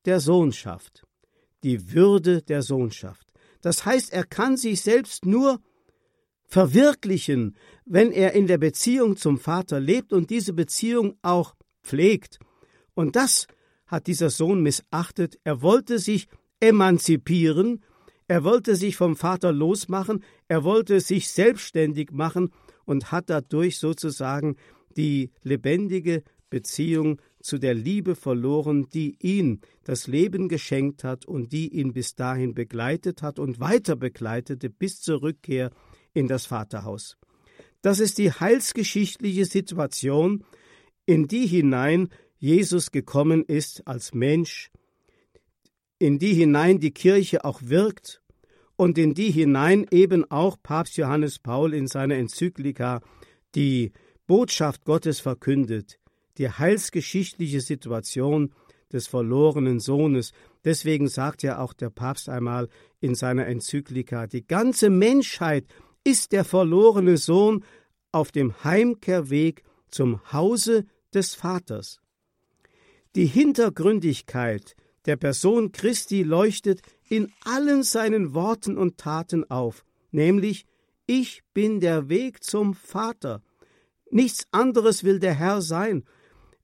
der 0.06 0.20
Sohnschaft. 0.20 1.08
Die 1.64 1.92
Würde 1.92 2.44
der 2.44 2.62
Sohnschaft. 2.62 3.34
Das 3.62 3.84
heißt, 3.84 4.14
er 4.14 4.26
kann 4.26 4.58
sich 4.58 4.82
selbst 4.82 5.26
nur 5.26 5.60
verwirklichen, 6.54 7.56
wenn 7.84 8.12
er 8.12 8.34
in 8.34 8.46
der 8.46 8.60
Beziehung 8.60 9.18
zum 9.18 9.40
Vater 9.40 9.80
lebt 9.80 10.14
und 10.14 10.30
diese 10.30 10.54
Beziehung 10.54 11.16
auch 11.24 11.56
pflegt. 11.82 12.38
Und 12.94 13.16
das 13.16 13.48
hat 13.88 14.06
dieser 14.06 14.30
Sohn 14.30 14.62
missachtet. 14.62 15.40
Er 15.44 15.64
wollte 15.64 15.98
sich 15.98 16.28
emanzipieren, 16.60 17.84
er 18.28 18.44
wollte 18.44 18.76
sich 18.76 18.98
vom 18.98 19.16
Vater 19.16 19.52
losmachen, 19.52 20.24
er 20.48 20.64
wollte 20.64 21.00
sich 21.00 21.30
selbstständig 21.30 22.12
machen 22.12 22.52
und 22.86 23.12
hat 23.12 23.32
dadurch 23.32 23.80
sozusagen 23.80 24.56
die 24.96 25.32
lebendige 25.42 26.22
Beziehung 26.52 27.20
zu 27.42 27.58
der 27.58 27.74
Liebe 27.74 28.14
verloren, 28.14 28.88
die 28.94 29.18
ihn 29.20 29.62
das 29.86 30.06
Leben 30.06 30.50
geschenkt 30.50 31.04
hat 31.04 31.26
und 31.26 31.52
die 31.52 31.70
ihn 31.70 31.94
bis 31.94 32.14
dahin 32.14 32.54
begleitet 32.54 33.24
hat 33.24 33.40
und 33.40 33.60
weiter 33.60 33.96
begleitete 33.96 34.70
bis 34.70 35.02
zur 35.02 35.24
Rückkehr 35.24 35.72
in 36.14 36.28
das 36.28 36.46
Vaterhaus. 36.46 37.18
Das 37.82 38.00
ist 38.00 38.18
die 38.18 38.32
heilsgeschichtliche 38.32 39.46
Situation, 39.46 40.46
in 41.06 41.28
die 41.28 41.48
hinein 41.48 42.10
Jesus 42.38 42.92
gekommen 42.92 43.44
ist 43.44 43.88
als 43.88 44.14
Mensch, 44.14 44.72
in 46.00 46.20
die 46.20 46.34
hinein 46.34 46.80
die 46.80 46.92
Kirche 46.92 47.46
auch 47.46 47.62
wirkt 47.64 48.22
und 48.76 48.98
in 48.98 49.14
die 49.14 49.32
hinein 49.32 49.86
eben 49.92 50.30
auch 50.30 50.58
Papst 50.62 50.98
Johannes 50.98 51.40
Paul 51.40 51.74
in 51.74 51.88
seiner 51.88 52.16
Enzyklika 52.16 53.02
die 53.56 53.92
Botschaft 54.28 54.86
Gottes 54.86 55.20
verkündet, 55.20 56.00
die 56.38 56.50
heilsgeschichtliche 56.50 57.62
Situation 57.62 58.54
des 58.92 59.08
verlorenen 59.08 59.80
Sohnes. 59.80 60.32
Deswegen 60.64 61.08
sagt 61.08 61.44
ja 61.44 61.60
auch 61.60 61.74
der 61.74 61.90
Papst 61.90 62.30
einmal 62.30 62.70
in 63.00 63.16
seiner 63.16 63.48
Enzyklika, 63.48 64.28
die 64.28 64.46
ganze 64.46 64.90
Menschheit 64.90 65.66
ist 66.04 66.32
der 66.32 66.44
verlorene 66.44 67.18
Sohn 67.18 67.64
auf 68.12 68.32
dem 68.32 68.64
Heimkehrweg 68.64 69.64
zum 69.90 70.20
Hause 70.32 70.86
des 71.14 71.36
Vaters. 71.36 72.00
Die 73.16 73.26
Hintergründigkeit 73.26 74.76
der 75.06 75.18
Person 75.18 75.72
Christi 75.72 76.24
leuchtet 76.24 76.82
in 77.10 77.32
allen 77.44 77.84
seinen 77.84 78.34
Worten 78.34 78.78
und 78.78 78.98
Taten 78.98 79.50
auf, 79.50 79.86
nämlich 80.12 80.66
Ich 81.06 81.44
bin 81.54 81.80
der 81.80 82.08
Weg 82.10 82.44
zum 82.44 82.74
Vater. 82.74 83.42
Nichts 84.10 84.48
anderes 84.52 85.04
will 85.04 85.20
der 85.20 85.34
Herr 85.34 85.62
sein. 85.62 86.06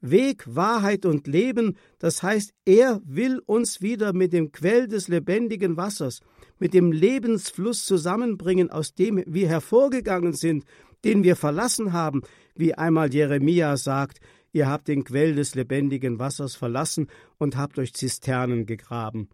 Weg, 0.02 0.44
Wahrheit 0.56 1.06
und 1.06 1.28
Leben, 1.28 1.78
das 2.00 2.24
heißt, 2.24 2.54
er 2.64 3.02
will 3.04 3.42
uns 3.46 3.82
wieder 3.82 4.14
mit 4.14 4.32
dem 4.32 4.54
Quell 4.54 4.88
des 4.88 5.10
lebendigen 5.10 5.76
Wassers, 5.76 6.22
mit 6.60 6.74
dem 6.74 6.92
Lebensfluss 6.92 7.86
zusammenbringen, 7.86 8.70
aus 8.70 8.94
dem 8.94 9.24
wir 9.26 9.48
hervorgegangen 9.48 10.34
sind, 10.34 10.66
den 11.04 11.24
wir 11.24 11.36
verlassen 11.36 11.94
haben, 11.94 12.22
wie 12.56 12.74
einmal 12.74 13.14
Jeremia 13.14 13.78
sagt, 13.78 14.20
ihr 14.52 14.68
habt 14.68 14.88
den 14.88 15.04
Quell 15.04 15.36
des 15.36 15.56
lebendigen 15.56 16.20
Wassers 16.20 16.56
verlassen 16.56 17.08
und 17.38 17.56
habt 17.56 17.80
euch 17.80 17.94
Zisternen 17.94 18.66
gegraben. 18.66 19.30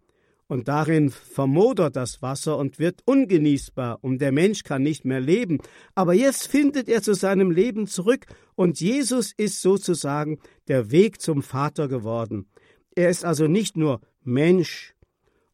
Und 0.48 0.68
darin 0.68 1.10
vermodert 1.10 1.96
das 1.96 2.22
Wasser 2.22 2.56
und 2.56 2.78
wird 2.78 3.02
ungenießbar, 3.04 3.98
und 4.02 4.18
der 4.20 4.30
Mensch 4.30 4.62
kann 4.62 4.82
nicht 4.82 5.04
mehr 5.04 5.20
leben. 5.20 5.58
Aber 5.96 6.14
jetzt 6.14 6.46
findet 6.46 6.88
er 6.88 7.02
zu 7.02 7.14
seinem 7.14 7.50
Leben 7.50 7.88
zurück, 7.88 8.26
und 8.54 8.80
Jesus 8.80 9.32
ist 9.36 9.60
sozusagen 9.60 10.38
der 10.68 10.92
Weg 10.92 11.20
zum 11.20 11.42
Vater 11.42 11.88
geworden. 11.88 12.46
Er 12.94 13.10
ist 13.10 13.24
also 13.24 13.48
nicht 13.48 13.76
nur 13.76 14.00
Mensch 14.22 14.94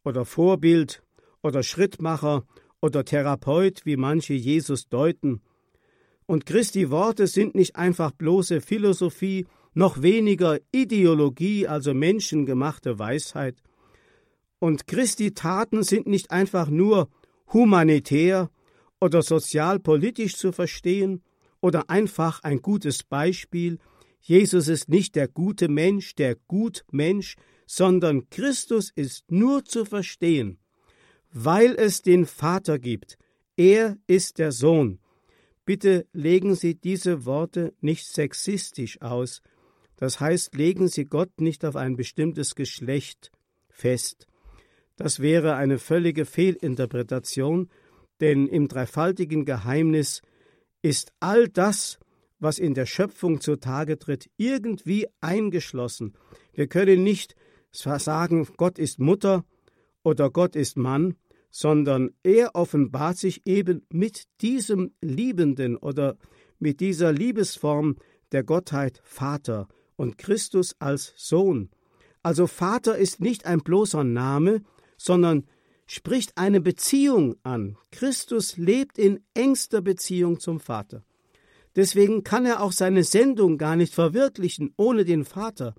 oder 0.05 0.27
Vorbild 0.27 1.03
oder 1.43 1.63
Schrittmacher 1.63 2.45
oder 2.81 3.05
Therapeut, 3.05 3.85
wie 3.85 3.97
manche 3.97 4.35
Jesus 4.35 4.89
deuten. 4.89 5.41
Und 6.27 6.47
Christi 6.47 6.91
Worte 6.91 7.27
sind 7.27 7.55
nicht 7.55 7.77
einfach 7.77 8.13
bloße 8.13 8.61
Philosophie, 8.61 9.47
noch 9.75 10.03
weniger 10.03 10.59
Ideologie, 10.71 11.67
also 11.67 11.95
menschengemachte 11.95 12.99
Weisheit. 12.99 13.63
Und 14.59 14.87
Christi 14.87 15.33
Taten 15.35 15.83
sind 15.83 16.07
nicht 16.07 16.31
einfach 16.31 16.69
nur 16.69 17.09
humanitär 17.53 18.51
oder 19.01 19.23
sozialpolitisch 19.23 20.37
zu 20.37 20.53
verstehen 20.53 21.23
oder 21.61 21.91
einfach 21.91 22.43
ein 22.43 22.61
gutes 22.61 23.03
Beispiel. 23.03 23.79
Jesus 24.21 24.69
ist 24.69 24.89
nicht 24.89 25.17
der 25.17 25.27
gute 25.27 25.69
Mensch, 25.69 26.15
der 26.15 26.37
Gutmensch, 26.47 27.37
sondern 27.67 28.29
Christus 28.31 28.91
ist 28.95 29.31
nur 29.31 29.65
zu 29.65 29.85
verstehen 29.85 30.62
weil 31.33 31.75
es 31.75 32.03
den 32.03 32.27
Vater 32.27 32.79
gibt. 32.79 33.19
Er 33.57 33.97
ist 34.07 34.39
der 34.39 34.53
Sohn. 34.53 34.99
Bitte 35.65 36.07
legen 36.13 36.55
Sie 36.55 36.75
diese 36.75 37.25
Worte 37.25 37.73
nicht 37.81 38.07
sexistisch 38.07 39.01
aus. 39.01 39.43
Das 39.97 40.21
heißt, 40.21 40.55
legen 40.55 40.89
Sie 40.89 41.05
Gott 41.05 41.41
nicht 41.41 41.65
auf 41.65 41.77
ein 41.77 41.97
bestimmtes 41.97 42.55
Geschlecht 42.55 43.31
fest. 43.69 44.27
Das 44.97 45.21
wäre 45.21 45.55
eine 45.57 45.79
völlige 45.79 46.25
Fehlinterpretation, 46.25 47.71
denn 48.21 48.47
im 48.47 48.69
dreifaltigen 48.69 49.45
Geheimnis 49.45 50.23
ist 50.83 51.13
all 51.21 51.49
das, 51.49 51.99
was 52.39 52.59
in 52.59 52.75
der 52.75 52.87
Schöpfung 52.87 53.41
zutage 53.41 53.99
tritt, 53.99 54.29
irgendwie 54.37 55.07
eingeschlossen. 55.21 56.15
Wir 56.53 56.67
können 56.67 57.05
nicht 57.05 57.37
sagen, 57.71 58.49
Gott 58.57 58.79
ist 58.79 58.99
Mutter 58.99 59.45
oder 60.03 60.31
Gott 60.31 60.57
ist 60.57 60.77
Mann, 60.77 61.15
sondern 61.53 62.11
er 62.25 62.57
offenbart 62.57 63.19
sich 63.19 63.47
eben 63.47 63.87
mit 63.91 64.25
diesem 64.41 64.93
liebenden 65.03 65.77
oder 65.77 66.17
mit 66.59 66.81
dieser 66.81 67.13
Liebesform 67.13 67.97
der 68.33 68.43
Gottheit 68.43 69.01
Vater 69.05 69.69
und 69.95 70.17
Christus 70.17 70.75
als 70.79 71.13
Sohn. 71.17 71.69
Also 72.23 72.47
Vater 72.47 72.97
ist 72.97 73.21
nicht 73.21 73.47
ein 73.47 73.61
bloßer 73.61 74.03
Name, 74.03 74.63
sondern 74.97 75.45
spricht 75.87 76.39
eine 76.39 76.61
Beziehung 76.61 77.37
an. 77.43 77.77
Christus 77.91 78.57
lebt 78.57 78.99
in 78.99 79.21
engster 79.35 79.83
Beziehung 79.83 80.41
zum 80.41 80.59
Vater. 80.59 81.05
Deswegen 81.77 82.25
kann 82.25 82.47
er 82.47 82.63
auch 82.63 82.73
seine 82.73 83.05
Sendung 83.05 83.59
gar 83.59 83.77
nicht 83.77 83.95
verwirklichen 83.95 84.73
ohne 84.79 85.05
den 85.05 85.25
Vater. 85.27 85.75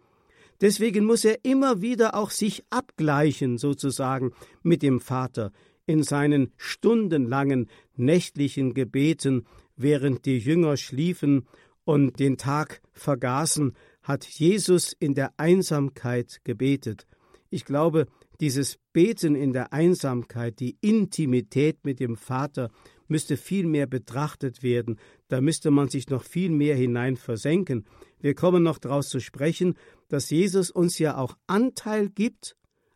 Deswegen 0.61 1.05
muss 1.05 1.25
er 1.25 1.43
immer 1.43 1.81
wieder 1.81 2.15
auch 2.15 2.31
sich 2.31 2.63
abgleichen, 2.69 3.57
sozusagen, 3.57 4.31
mit 4.61 4.81
dem 4.81 4.99
Vater 4.99 5.51
in 5.85 6.03
seinen 6.03 6.51
stundenlangen 6.57 7.69
nächtlichen 7.95 8.73
Gebeten, 8.73 9.45
während 9.75 10.25
die 10.25 10.37
Jünger 10.37 10.77
schliefen 10.77 11.47
und 11.83 12.19
den 12.19 12.37
Tag 12.37 12.81
vergaßen, 12.93 13.73
hat 14.01 14.25
Jesus 14.25 14.93
in 14.93 15.13
der 15.13 15.33
Einsamkeit 15.37 16.41
gebetet. 16.43 17.05
Ich 17.49 17.65
glaube, 17.65 18.07
dieses 18.39 18.79
Beten 18.93 19.35
in 19.35 19.53
der 19.53 19.73
Einsamkeit, 19.73 20.59
die 20.59 20.77
Intimität 20.81 21.83
mit 21.83 21.99
dem 21.99 22.15
Vater, 22.15 22.71
müsste 23.07 23.37
viel 23.37 23.67
mehr 23.67 23.85
betrachtet 23.85 24.63
werden, 24.63 24.99
da 25.27 25.39
müsste 25.39 25.71
man 25.71 25.89
sich 25.89 26.09
noch 26.09 26.23
viel 26.23 26.49
mehr 26.49 26.75
hinein 26.75 27.15
versenken. 27.15 27.85
Wir 28.19 28.33
kommen 28.33 28.63
noch 28.63 28.79
daraus 28.79 29.09
zu 29.09 29.19
sprechen, 29.19 29.75
dass 30.09 30.29
Jesus 30.29 30.71
uns 30.71 30.99
ja 30.99 31.17
auch 31.17 31.37
Anteil 31.47 32.09
gibt 32.09 32.55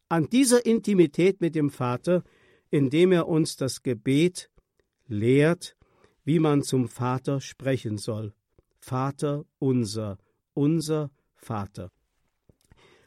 an 0.09 0.29
dieser 0.29 0.65
Intimität 0.65 1.41
mit 1.41 1.55
dem 1.55 1.69
Vater, 1.69 2.23
indem 2.69 3.11
er 3.11 3.27
uns 3.27 3.55
das 3.55 3.83
Gebet 3.83 4.49
lehrt, 5.07 5.75
wie 6.23 6.39
man 6.39 6.63
zum 6.63 6.87
Vater 6.87 7.41
sprechen 7.41 7.97
soll. 7.97 8.33
Vater 8.79 9.45
unser, 9.59 10.17
unser 10.53 11.11
Vater. 11.35 11.91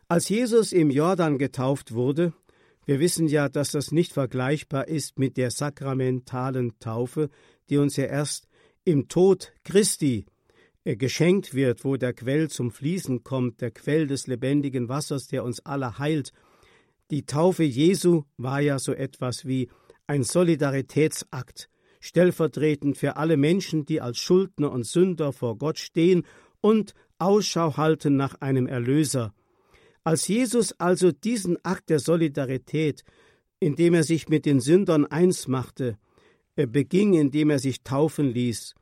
Als 0.09 0.29
Jesus 0.29 0.73
im 0.73 0.91
Jordan 0.91 1.39
getauft 1.39 1.93
wurde, 1.93 2.33
wir 2.85 2.99
wissen 2.99 3.29
ja, 3.29 3.49
dass 3.49 3.71
das 3.71 3.93
nicht 3.93 4.13
vergleichbar 4.13 4.89
ist 4.89 5.19
mit 5.19 5.37
der 5.37 5.51
sakramentalen 5.51 6.79
Taufe, 6.81 7.31
die 7.69 7.77
uns 7.77 7.97
ja 7.97 8.07
erst 8.07 8.49
im 8.85 9.09
Tod 9.09 9.53
Christi 9.63 10.27
geschenkt 10.85 11.55
wird, 11.55 11.85
wo 11.85 11.97
der 11.97 12.12
Quell 12.12 12.49
zum 12.49 12.71
Fließen 12.71 13.23
kommt, 13.23 13.61
der 13.61 13.71
Quell 13.71 14.07
des 14.07 14.27
lebendigen 14.27 14.88
Wassers, 14.88 15.27
der 15.27 15.45
uns 15.45 15.64
alle 15.66 15.99
heilt. 15.99 16.33
Die 17.11 17.27
Taufe 17.27 17.64
Jesu 17.64 18.25
war 18.37 18.61
ja 18.61 18.79
so 18.79 18.93
etwas 18.93 19.47
wie 19.47 19.69
ein 20.07 20.23
Solidaritätsakt, 20.23 21.69
stellvertretend 22.01 22.97
für 22.97 23.16
alle 23.16 23.37
Menschen, 23.37 23.85
die 23.85 24.01
als 24.01 24.19
Schuldner 24.19 24.73
und 24.73 24.87
Sünder 24.87 25.33
vor 25.33 25.59
Gott 25.59 25.79
stehen 25.79 26.25
und 26.61 26.95
Ausschau 27.19 27.77
halten 27.77 28.16
nach 28.16 28.40
einem 28.40 28.66
Erlöser. 28.66 29.35
Als 30.03 30.27
Jesus 30.29 30.73
also 30.73 31.12
diesen 31.12 31.62
Akt 31.64 31.90
der 31.90 31.99
Solidarität, 31.99 33.05
indem 33.61 33.95
er 33.95 34.03
sich 34.03 34.29
mit 34.29 34.47
den 34.47 34.61
Sündern 34.61 35.05
eins 35.05 35.47
machte, 35.47 35.99
beging, 36.57 37.14
indem 37.14 37.51
er 37.51 37.59
sich 37.59 37.83
taufen 37.83 38.31
ließ, 38.31 38.75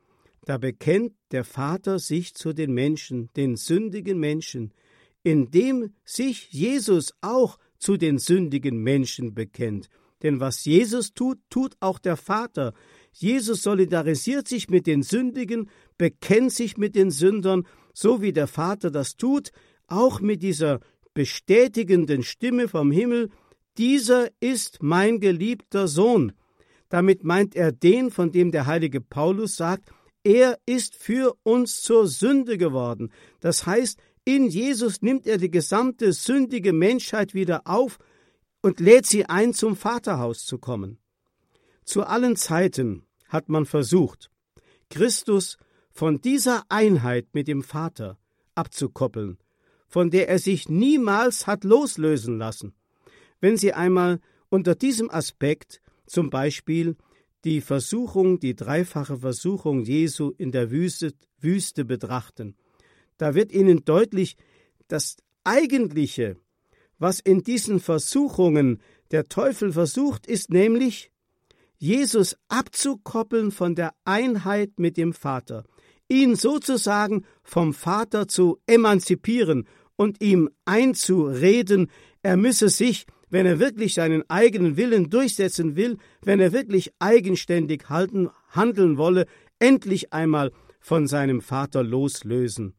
da 0.45 0.57
bekennt 0.57 1.13
der 1.31 1.43
Vater 1.43 1.99
sich 1.99 2.33
zu 2.33 2.53
den 2.53 2.73
Menschen, 2.73 3.29
den 3.35 3.55
sündigen 3.55 4.19
Menschen, 4.19 4.73
indem 5.23 5.93
sich 6.03 6.51
Jesus 6.51 7.13
auch 7.21 7.57
zu 7.77 7.97
den 7.97 8.17
sündigen 8.17 8.81
Menschen 8.81 9.33
bekennt. 9.33 9.89
Denn 10.23 10.39
was 10.39 10.65
Jesus 10.65 11.13
tut, 11.13 11.39
tut 11.49 11.75
auch 11.79 11.99
der 11.99 12.17
Vater. 12.17 12.73
Jesus 13.11 13.63
solidarisiert 13.63 14.47
sich 14.47 14.69
mit 14.69 14.85
den 14.85 15.01
Sündigen, 15.01 15.69
bekennt 15.97 16.51
sich 16.51 16.77
mit 16.77 16.95
den 16.95 17.11
Sündern, 17.11 17.65
so 17.93 18.21
wie 18.21 18.33
der 18.33 18.47
Vater 18.47 18.91
das 18.91 19.15
tut, 19.15 19.51
auch 19.87 20.19
mit 20.19 20.43
dieser 20.43 20.79
bestätigenden 21.13 22.23
Stimme 22.23 22.67
vom 22.67 22.91
Himmel, 22.91 23.29
dieser 23.77 24.29
ist 24.39 24.83
mein 24.83 25.19
geliebter 25.19 25.87
Sohn. 25.87 26.33
Damit 26.89 27.23
meint 27.23 27.55
er 27.55 27.71
den, 27.71 28.11
von 28.11 28.31
dem 28.31 28.51
der 28.51 28.65
heilige 28.65 28.99
Paulus 28.99 29.55
sagt, 29.55 29.89
er 30.23 30.59
ist 30.65 30.95
für 30.95 31.35
uns 31.43 31.81
zur 31.81 32.07
Sünde 32.07 32.57
geworden. 32.57 33.11
Das 33.39 33.65
heißt, 33.65 33.99
in 34.25 34.47
Jesus 34.47 35.01
nimmt 35.01 35.25
er 35.25 35.37
die 35.37 35.51
gesamte 35.51 36.13
sündige 36.13 36.73
Menschheit 36.73 37.33
wieder 37.33 37.61
auf 37.65 37.97
und 38.61 38.79
lädt 38.79 39.05
sie 39.05 39.25
ein, 39.25 39.53
zum 39.53 39.75
Vaterhaus 39.75 40.45
zu 40.45 40.57
kommen. 40.57 40.99
Zu 41.83 42.03
allen 42.03 42.35
Zeiten 42.35 43.03
hat 43.27 43.49
man 43.49 43.65
versucht, 43.65 44.29
Christus 44.89 45.57
von 45.91 46.21
dieser 46.21 46.63
Einheit 46.69 47.27
mit 47.33 47.47
dem 47.47 47.63
Vater 47.63 48.19
abzukoppeln, 48.55 49.37
von 49.87 50.11
der 50.11 50.29
er 50.29 50.39
sich 50.39 50.69
niemals 50.69 51.47
hat 51.47 51.63
loslösen 51.63 52.37
lassen. 52.37 52.75
Wenn 53.39 53.57
Sie 53.57 53.73
einmal 53.73 54.19
unter 54.49 54.75
diesem 54.75 55.09
Aspekt 55.09 55.81
zum 56.05 56.29
Beispiel 56.29 56.97
die 57.45 57.61
Versuchung, 57.61 58.39
die 58.39 58.55
dreifache 58.55 59.17
Versuchung 59.17 59.83
Jesu 59.83 60.31
in 60.37 60.51
der 60.51 60.71
Wüste, 60.71 61.13
Wüste 61.39 61.85
betrachten, 61.85 62.55
da 63.17 63.35
wird 63.35 63.51
Ihnen 63.51 63.83
deutlich, 63.85 64.37
das 64.87 65.17
Eigentliche, 65.43 66.37
was 66.97 67.19
in 67.19 67.43
diesen 67.43 67.79
Versuchungen 67.79 68.81
der 69.11 69.25
Teufel 69.25 69.71
versucht, 69.71 70.27
ist 70.27 70.51
nämlich, 70.51 71.11
Jesus 71.77 72.35
abzukoppeln 72.49 73.51
von 73.51 73.73
der 73.73 73.93
Einheit 74.03 74.79
mit 74.79 74.97
dem 74.97 75.13
Vater, 75.13 75.63
ihn 76.09 76.35
sozusagen 76.35 77.25
vom 77.41 77.73
Vater 77.73 78.27
zu 78.27 78.59
emanzipieren 78.67 79.67
und 79.95 80.21
ihm 80.21 80.49
einzureden, 80.65 81.89
er 82.21 82.35
müsse 82.35 82.69
sich, 82.69 83.05
wenn 83.29 83.45
er 83.45 83.59
wirklich 83.59 83.93
seinen 83.93 84.29
eigenen 84.29 84.77
Willen 84.77 85.09
durchsetzen 85.09 85.75
will, 85.75 85.97
wenn 86.21 86.39
er 86.39 86.51
wirklich 86.51 86.91
eigenständig 86.99 87.89
halten, 87.89 88.29
handeln 88.49 88.97
wolle, 88.97 89.25
endlich 89.59 90.13
einmal 90.13 90.51
von 90.79 91.07
seinem 91.07 91.41
Vater 91.41 91.83
loslösen. 91.83 92.73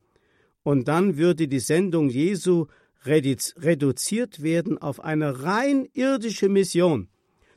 Und 0.62 0.88
dann 0.88 1.16
würde 1.16 1.48
die 1.48 1.60
Sendung 1.60 2.10
Jesu 2.10 2.66
reduziert 3.04 4.42
werden 4.42 4.78
auf 4.78 5.00
eine 5.00 5.42
rein 5.42 5.88
irdische 5.92 6.48
Mission. 6.48 7.08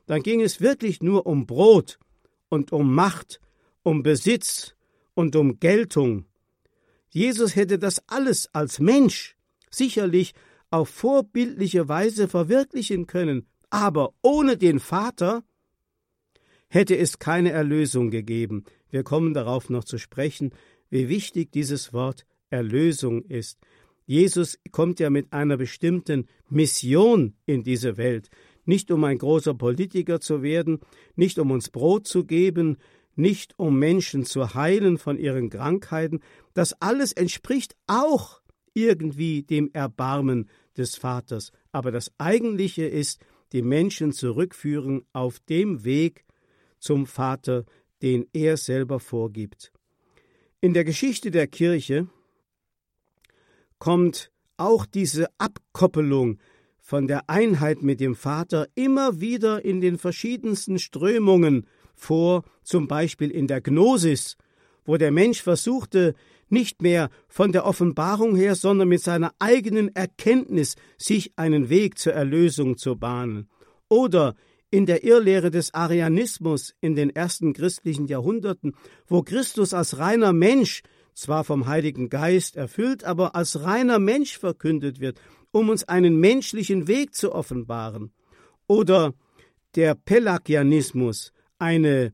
Dann 0.06 0.22
ging 0.22 0.42
es 0.42 0.62
wirklich 0.62 1.02
nur 1.02 1.26
um 1.26 1.46
Brot 1.46 2.00
und 2.50 2.72
um 2.72 2.94
Macht, 2.94 3.42
um 3.84 4.04
Besitz 4.04 4.76
und 5.14 5.36
um 5.36 5.60
Geltung. 5.60 6.26
Jesus 7.10 7.56
hätte 7.56 7.78
das 7.78 8.02
alles 8.08 8.50
als 8.54 8.80
Mensch 8.80 9.36
sicherlich 9.70 10.34
auf 10.74 10.90
vorbildliche 10.90 11.88
Weise 11.88 12.28
verwirklichen 12.28 13.06
können, 13.06 13.46
aber 13.70 14.16
ohne 14.24 14.58
den 14.58 14.80
Vater 14.80 15.44
hätte 16.68 16.98
es 16.98 17.20
keine 17.20 17.52
Erlösung 17.52 18.10
gegeben. 18.10 18.64
Wir 18.90 19.04
kommen 19.04 19.36
darauf 19.36 19.70
noch 19.70 19.84
zu 19.84 20.00
sprechen, 20.00 20.52
wie 20.90 21.10
wichtig 21.10 21.52
dieses 21.52 21.94
Wort 21.94 22.26
Erlösung 22.50 23.22
ist. 23.26 23.60
Jesus 24.08 24.58
kommt 24.72 25.00
ja 25.00 25.12
mit 25.12 25.32
einer 25.32 25.58
bestimmten 25.58 26.26
Mission 26.50 27.36
in 27.46 27.62
diese 27.62 27.98
Welt, 27.98 28.30
nicht 28.66 28.90
um 28.90 29.04
ein 29.04 29.20
großer 29.20 29.54
Politiker 29.54 30.22
zu 30.22 30.42
werden, 30.42 30.80
nicht 31.16 31.38
um 31.38 31.52
uns 31.52 31.70
Brot 31.70 32.08
zu 32.08 32.26
geben, 32.26 32.78
nicht 33.16 33.54
um 33.60 33.78
Menschen 33.78 34.26
zu 34.26 34.56
heilen 34.56 34.98
von 34.98 35.20
ihren 35.20 35.52
Krankheiten, 35.52 36.22
das 36.56 36.74
alles 36.82 37.14
entspricht 37.14 37.76
auch 37.86 38.42
irgendwie 38.74 39.44
dem 39.44 39.70
Erbarmen 39.74 40.50
des 40.78 40.96
Vaters. 40.96 41.52
Aber 41.72 41.92
das 41.92 42.12
Eigentliche 42.18 42.86
ist, 42.86 43.20
die 43.52 43.62
Menschen 43.62 44.12
zurückführen 44.12 45.06
auf 45.14 45.40
dem 45.40 45.84
Weg 45.84 46.26
zum 46.80 47.06
Vater, 47.06 47.66
den 48.02 48.28
er 48.34 48.58
selber 48.58 49.00
vorgibt. 49.00 49.72
In 50.60 50.74
der 50.74 50.84
Geschichte 50.84 51.32
der 51.32 51.48
Kirche 51.48 52.08
kommt 53.80 54.32
auch 54.58 54.86
diese 54.86 55.28
Abkoppelung 55.38 56.40
von 56.80 57.08
der 57.08 57.30
Einheit 57.30 57.82
mit 57.82 58.00
dem 58.00 58.16
Vater 58.16 58.68
immer 58.76 59.22
wieder 59.22 59.64
in 59.64 59.82
den 59.82 59.98
verschiedensten 59.98 60.80
Strömungen 60.80 61.68
vor, 61.96 62.44
zum 62.64 62.88
Beispiel 62.88 63.32
in 63.32 63.48
der 63.48 63.62
Gnosis, 63.62 64.38
wo 64.86 64.98
der 64.98 65.12
Mensch 65.12 65.42
versuchte, 65.42 66.14
nicht 66.50 66.82
mehr 66.82 67.10
von 67.28 67.52
der 67.52 67.66
Offenbarung 67.66 68.36
her, 68.36 68.56
sondern 68.56 68.88
mit 68.88 69.02
seiner 69.02 69.34
eigenen 69.40 69.96
Erkenntnis 69.96 70.76
sich 70.98 71.34
einen 71.36 71.70
Weg 71.70 71.98
zur 71.98 72.14
Erlösung 72.14 72.78
zu 72.78 72.96
bahnen. 72.96 73.50
Oder 73.90 74.36
in 74.70 74.88
der 74.88 75.04
Irrlehre 75.04 75.52
des 75.52 75.74
Arianismus 75.74 76.74
in 76.82 76.96
den 76.96 77.12
ersten 77.12 77.54
christlichen 77.54 78.08
Jahrhunderten, 78.08 78.76
wo 79.06 79.22
Christus 79.22 79.74
als 79.74 80.00
reiner 80.00 80.34
Mensch, 80.34 80.82
zwar 81.14 81.44
vom 81.44 81.68
Heiligen 81.68 82.10
Geist 82.10 82.56
erfüllt, 82.56 83.04
aber 83.04 83.36
als 83.36 83.62
reiner 83.62 84.00
Mensch 84.00 84.38
verkündet 84.40 85.00
wird, 85.00 85.22
um 85.52 85.70
uns 85.70 85.84
einen 85.88 86.20
menschlichen 86.20 86.88
Weg 86.88 87.14
zu 87.14 87.36
offenbaren. 87.36 88.12
Oder 88.66 89.14
der 89.76 89.94
Pelagianismus, 89.94 91.34
eine 91.60 92.12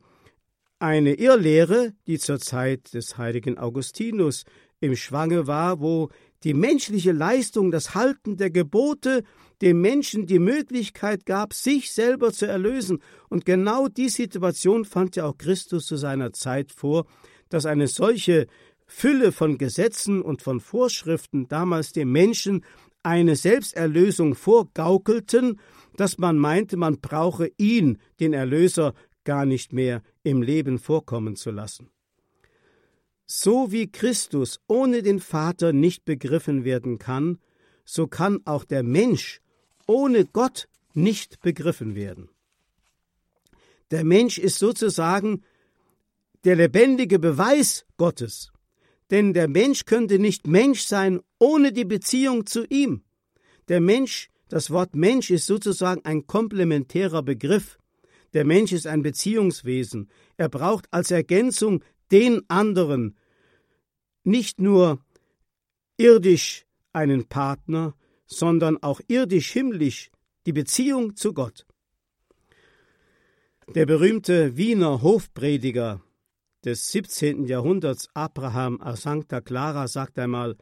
eine 0.79 1.13
Irrlehre, 1.13 1.93
die 2.07 2.17
zur 2.17 2.39
Zeit 2.39 2.93
des 2.93 3.17
heiligen 3.17 3.57
Augustinus 3.57 4.45
im 4.79 4.95
Schwange 4.95 5.45
war, 5.45 5.81
wo 5.81 6.09
die 6.43 6.53
menschliche 6.53 7.11
Leistung, 7.11 7.69
das 7.69 7.95
Halten 7.95 8.37
der 8.37 8.49
Gebote 8.49 9.23
dem 9.61 9.81
Menschen 9.81 10.25
die 10.25 10.39
Möglichkeit 10.39 11.25
gab, 11.25 11.53
sich 11.53 11.91
selber 11.91 12.31
zu 12.31 12.45
erlösen. 12.47 12.99
Und 13.27 13.45
genau 13.45 13.89
die 13.89 14.07
Situation 14.07 14.85
fand 14.85 15.17
ja 15.17 15.25
auch 15.25 15.37
Christus 15.37 15.85
zu 15.85 15.97
seiner 15.97 16.31
Zeit 16.31 16.71
vor, 16.71 17.05
dass 17.49 17.65
eine 17.65 17.87
solche 17.87 18.47
Fülle 18.87 19.33
von 19.33 19.57
Gesetzen 19.57 20.21
und 20.21 20.41
von 20.41 20.61
Vorschriften 20.61 21.49
damals 21.49 21.91
dem 21.91 22.11
Menschen 22.11 22.63
eine 23.03 23.35
Selbsterlösung 23.35 24.35
vorgaukelten, 24.35 25.59
dass 25.95 26.17
man 26.17 26.37
meinte, 26.37 26.77
man 26.77 26.99
brauche 26.99 27.51
ihn, 27.57 27.97
den 28.19 28.33
Erlöser, 28.33 28.93
gar 29.29 29.45
nicht 29.45 29.73
mehr 29.73 30.01
im 30.23 30.41
Leben 30.41 30.79
vorkommen 30.79 31.35
zu 31.35 31.51
lassen. 31.51 31.91
So 33.27 33.71
wie 33.71 33.91
Christus 33.91 34.59
ohne 34.67 35.03
den 35.03 35.19
Vater 35.19 35.71
nicht 35.71 36.03
begriffen 36.03 36.63
werden 36.63 36.97
kann, 36.97 37.37
so 37.85 38.07
kann 38.07 38.41
auch 38.45 38.63
der 38.63 38.81
Mensch 38.81 39.39
ohne 39.85 40.25
Gott 40.25 40.67
nicht 40.95 41.41
begriffen 41.41 41.93
werden. 41.93 42.29
Der 43.91 44.03
Mensch 44.03 44.39
ist 44.39 44.57
sozusagen 44.57 45.43
der 46.43 46.55
lebendige 46.55 47.19
Beweis 47.19 47.85
Gottes, 47.97 48.51
denn 49.11 49.33
der 49.33 49.47
Mensch 49.47 49.85
könnte 49.85 50.17
nicht 50.17 50.47
Mensch 50.47 50.81
sein 50.81 51.19
ohne 51.37 51.71
die 51.71 51.85
Beziehung 51.85 52.47
zu 52.47 52.65
ihm. 52.65 53.03
Der 53.67 53.79
Mensch, 53.79 54.29
das 54.47 54.71
Wort 54.71 54.95
Mensch 54.95 55.29
ist 55.29 55.45
sozusagen 55.45 56.03
ein 56.03 56.25
komplementärer 56.25 57.21
Begriff. 57.21 57.78
Der 58.33 58.45
Mensch 58.45 58.71
ist 58.71 58.87
ein 58.87 59.01
Beziehungswesen. 59.01 60.09
Er 60.37 60.49
braucht 60.49 60.87
als 60.91 61.11
Ergänzung 61.11 61.83
den 62.11 62.41
anderen, 62.49 63.17
nicht 64.23 64.59
nur 64.59 64.99
irdisch 65.97 66.65
einen 66.93 67.25
Partner, 67.25 67.95
sondern 68.25 68.81
auch 68.81 69.01
irdisch-himmlisch 69.07 70.11
die 70.45 70.53
Beziehung 70.53 71.15
zu 71.15 71.33
Gott. 71.33 71.65
Der 73.75 73.85
berühmte 73.85 74.57
Wiener 74.57 75.01
Hofprediger 75.01 76.01
des 76.65 76.91
17. 76.91 77.45
Jahrhunderts, 77.45 78.09
Abraham 78.13 78.81
a 78.81 78.95
Sancta 78.95 79.41
Clara, 79.41 79.87
sagt 79.87 80.17
einmal: 80.19 80.57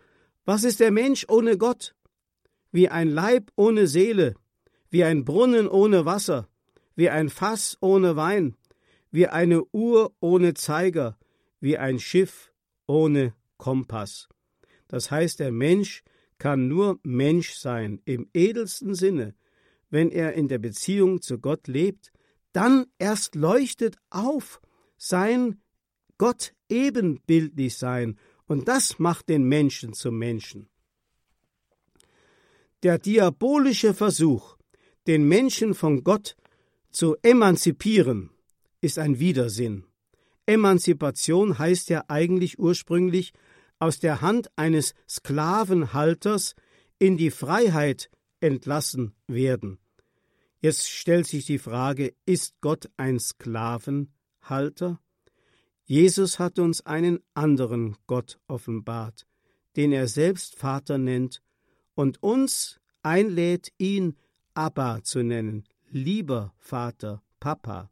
Was 0.45 0.63
ist 0.63 0.79
der 0.79 0.91
Mensch 0.91 1.25
ohne 1.29 1.57
Gott? 1.57 1.95
Wie 2.71 2.89
ein 2.89 3.09
Leib 3.09 3.51
ohne 3.55 3.87
Seele, 3.87 4.35
wie 4.89 5.03
ein 5.03 5.23
Brunnen 5.23 5.67
ohne 5.67 6.05
Wasser, 6.05 6.47
wie 6.97 7.09
ein 7.09 7.29
Fass 7.29 7.77
ohne 7.79 8.17
Wein, 8.17 8.57
wie 9.11 9.27
eine 9.27 9.63
Uhr 9.71 10.13
ohne 10.19 10.55
Zeiger, 10.55 11.17
wie 11.61 11.77
ein 11.77 11.99
Schiff 11.99 12.51
ohne 12.87 13.33
Kompass. 13.57 14.27
Das 14.87 15.11
heißt, 15.11 15.39
der 15.39 15.51
Mensch 15.51 16.03
kann 16.39 16.67
nur 16.67 16.99
Mensch 17.03 17.53
sein 17.53 18.01
im 18.05 18.27
edelsten 18.33 18.95
Sinne, 18.95 19.35
wenn 19.89 20.09
er 20.09 20.33
in 20.33 20.47
der 20.47 20.57
Beziehung 20.57 21.21
zu 21.21 21.39
Gott 21.39 21.67
lebt, 21.67 22.11
dann 22.51 22.87
erst 22.97 23.35
leuchtet 23.35 23.97
auf 24.09 24.59
sein 24.97 25.61
Gott 26.17 26.53
ebenbildlich 26.67 27.77
sein, 27.77 28.17
und 28.47 28.67
das 28.67 28.97
macht 28.97 29.29
den 29.29 29.43
Menschen 29.43 29.93
zum 29.93 30.17
Menschen. 30.17 30.69
Der 32.81 32.97
diabolische 32.97 33.93
Versuch, 33.93 34.57
den 35.05 35.27
Menschen 35.27 35.73
von 35.73 36.03
Gott 36.03 36.35
zu 36.91 37.15
emanzipieren, 37.21 38.29
ist 38.81 38.99
ein 38.99 39.19
Widersinn. 39.19 39.85
Emanzipation 40.45 41.59
heißt 41.59 41.89
ja 41.89 42.05
eigentlich 42.07 42.57
ursprünglich 42.57 43.33
aus 43.79 43.99
der 43.99 44.21
Hand 44.21 44.49
eines 44.55 44.93
Sklavenhalters 45.07 46.55
in 46.99 47.17
die 47.17 47.31
Freiheit 47.31 48.09
entlassen 48.39 49.13
werden. 49.27 49.79
Jetzt 50.59 50.89
stellt 50.89 51.27
sich 51.27 51.45
die 51.45 51.59
Frage, 51.59 52.13
ist 52.25 52.55
Gott 52.61 52.89
ein 52.97 53.19
Sklavenhalter? 53.19 54.99
Jesus 55.85 56.39
hat 56.39 56.59
uns 56.59 56.85
einen 56.85 57.19
anderen 57.33 57.95
Gott 58.07 58.39
offenbart, 58.47 59.27
den 59.75 59.91
er 59.91 60.07
selbst 60.07 60.55
Vater 60.55 60.97
nennt 60.97 61.41
und 61.93 62.21
uns 62.23 62.79
einlädt, 63.03 63.71
ihn 63.77 64.17
Abba 64.53 65.03
zu 65.03 65.23
nennen, 65.23 65.65
lieber 65.89 66.53
Vater, 66.57 67.21
Papa. 67.39 67.89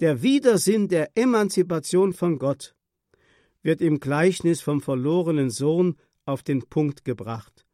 Der 0.00 0.22
Widersinn 0.22 0.88
der 0.88 1.10
Emanzipation 1.16 2.12
von 2.12 2.38
Gott 2.38 2.74
wird 3.62 3.80
im 3.80 4.00
Gleichnis 4.00 4.60
vom 4.60 4.80
verlorenen 4.80 5.50
Sohn 5.50 5.96
auf 6.24 6.42
den 6.42 6.62
Punkt 6.62 7.04
gebracht. 7.04 7.66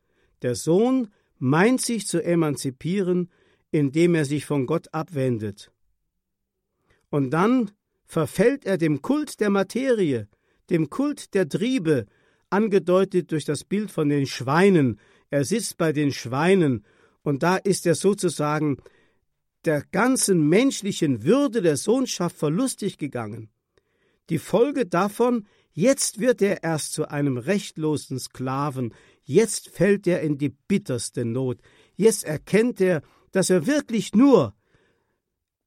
Der 0.42 0.54
Sohn 0.54 1.08
meint 1.38 1.80
sich 1.80 2.06
zu 2.06 2.22
emanzipieren, 2.22 3.30
indem 3.70 4.14
er 4.14 4.24
sich 4.24 4.44
von 4.44 4.66
Gott 4.66 4.92
abwendet. 4.92 5.70
Und 7.10 7.30
dann 7.30 7.70
verfällt 8.04 8.64
er 8.64 8.78
dem 8.78 9.02
Kult 9.02 9.40
der 9.40 9.50
Materie, 9.50 10.28
dem 10.70 10.90
Kult 10.90 11.34
der 11.34 11.48
Triebe, 11.48 12.06
angedeutet 12.50 13.32
durch 13.32 13.44
das 13.44 13.64
Bild 13.64 13.90
von 13.90 14.08
den 14.08 14.26
Schweinen. 14.26 15.00
Er 15.30 15.44
sitzt 15.44 15.76
bei 15.78 15.92
den 15.92 16.12
Schweinen, 16.12 16.84
und 17.22 17.42
da 17.42 17.56
ist 17.56 17.86
er 17.86 17.96
sozusagen 17.96 18.78
der 19.66 19.82
ganzen 19.92 20.48
menschlichen 20.48 21.24
Würde 21.24 21.62
der 21.62 21.76
Sohnschaft 21.76 22.36
verlustig 22.36 22.98
gegangen. 22.98 23.50
Die 24.30 24.38
Folge 24.38 24.86
davon 24.86 25.46
Jetzt 25.78 26.20
wird 26.20 26.40
er 26.40 26.62
erst 26.62 26.94
zu 26.94 27.10
einem 27.10 27.36
rechtlosen 27.36 28.18
Sklaven, 28.18 28.94
jetzt 29.24 29.68
fällt 29.68 30.06
er 30.06 30.22
in 30.22 30.38
die 30.38 30.48
bitterste 30.48 31.26
Not, 31.26 31.58
jetzt 31.96 32.24
erkennt 32.24 32.80
er, 32.80 33.02
dass 33.30 33.50
er 33.50 33.66
wirklich 33.66 34.14
nur 34.14 34.54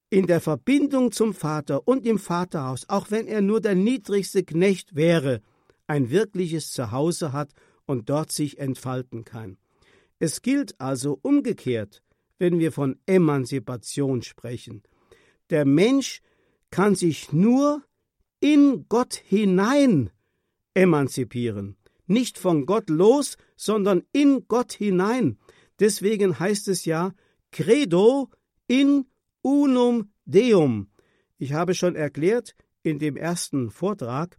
in 0.10 0.26
der 0.26 0.42
Verbindung 0.42 1.12
zum 1.12 1.36
Vater 1.36 1.88
und 1.88 2.08
im 2.08 2.18
Vaterhaus, 2.18 2.90
auch 2.90 3.12
wenn 3.12 3.28
er 3.28 3.42
nur 3.42 3.62
der 3.62 3.76
niedrigste 3.76 4.44
Knecht 4.44 4.96
wäre, 4.96 5.44
ein 5.86 6.10
wirkliches 6.10 6.72
Zuhause 6.72 7.32
hat 7.32 7.52
und 7.86 8.10
dort 8.10 8.32
sich 8.32 8.58
entfalten 8.58 9.26
kann. 9.26 9.60
Es 10.18 10.42
gilt 10.42 10.82
also 10.82 11.20
umgekehrt, 11.22 12.02
wenn 12.40 12.58
wir 12.58 12.72
von 12.72 12.98
Emanzipation 13.06 14.24
sprechen. 14.24 14.82
Der 15.50 15.66
Mensch 15.66 16.22
kann 16.72 16.96
sich 16.96 17.32
nur 17.32 17.84
in 18.40 18.86
Gott 18.90 19.14
hinein 19.14 20.10
emanzipieren. 20.74 21.78
Nicht 22.08 22.38
von 22.38 22.66
Gott 22.66 22.90
los, 22.90 23.38
sondern 23.56 24.04
in 24.14 24.48
Gott 24.48 24.74
hinein. 24.74 25.38
Deswegen 25.80 26.40
heißt 26.40 26.68
es 26.70 26.86
ja 26.86 27.14
Credo 27.52 28.30
in 28.68 29.06
unum 29.42 30.12
Deum. 30.26 30.90
Ich 31.38 31.54
habe 31.54 31.74
schon 31.74 31.96
erklärt 31.96 32.56
in 32.84 33.00
dem 33.00 33.16
ersten 33.16 33.70
Vortrag 33.70 34.38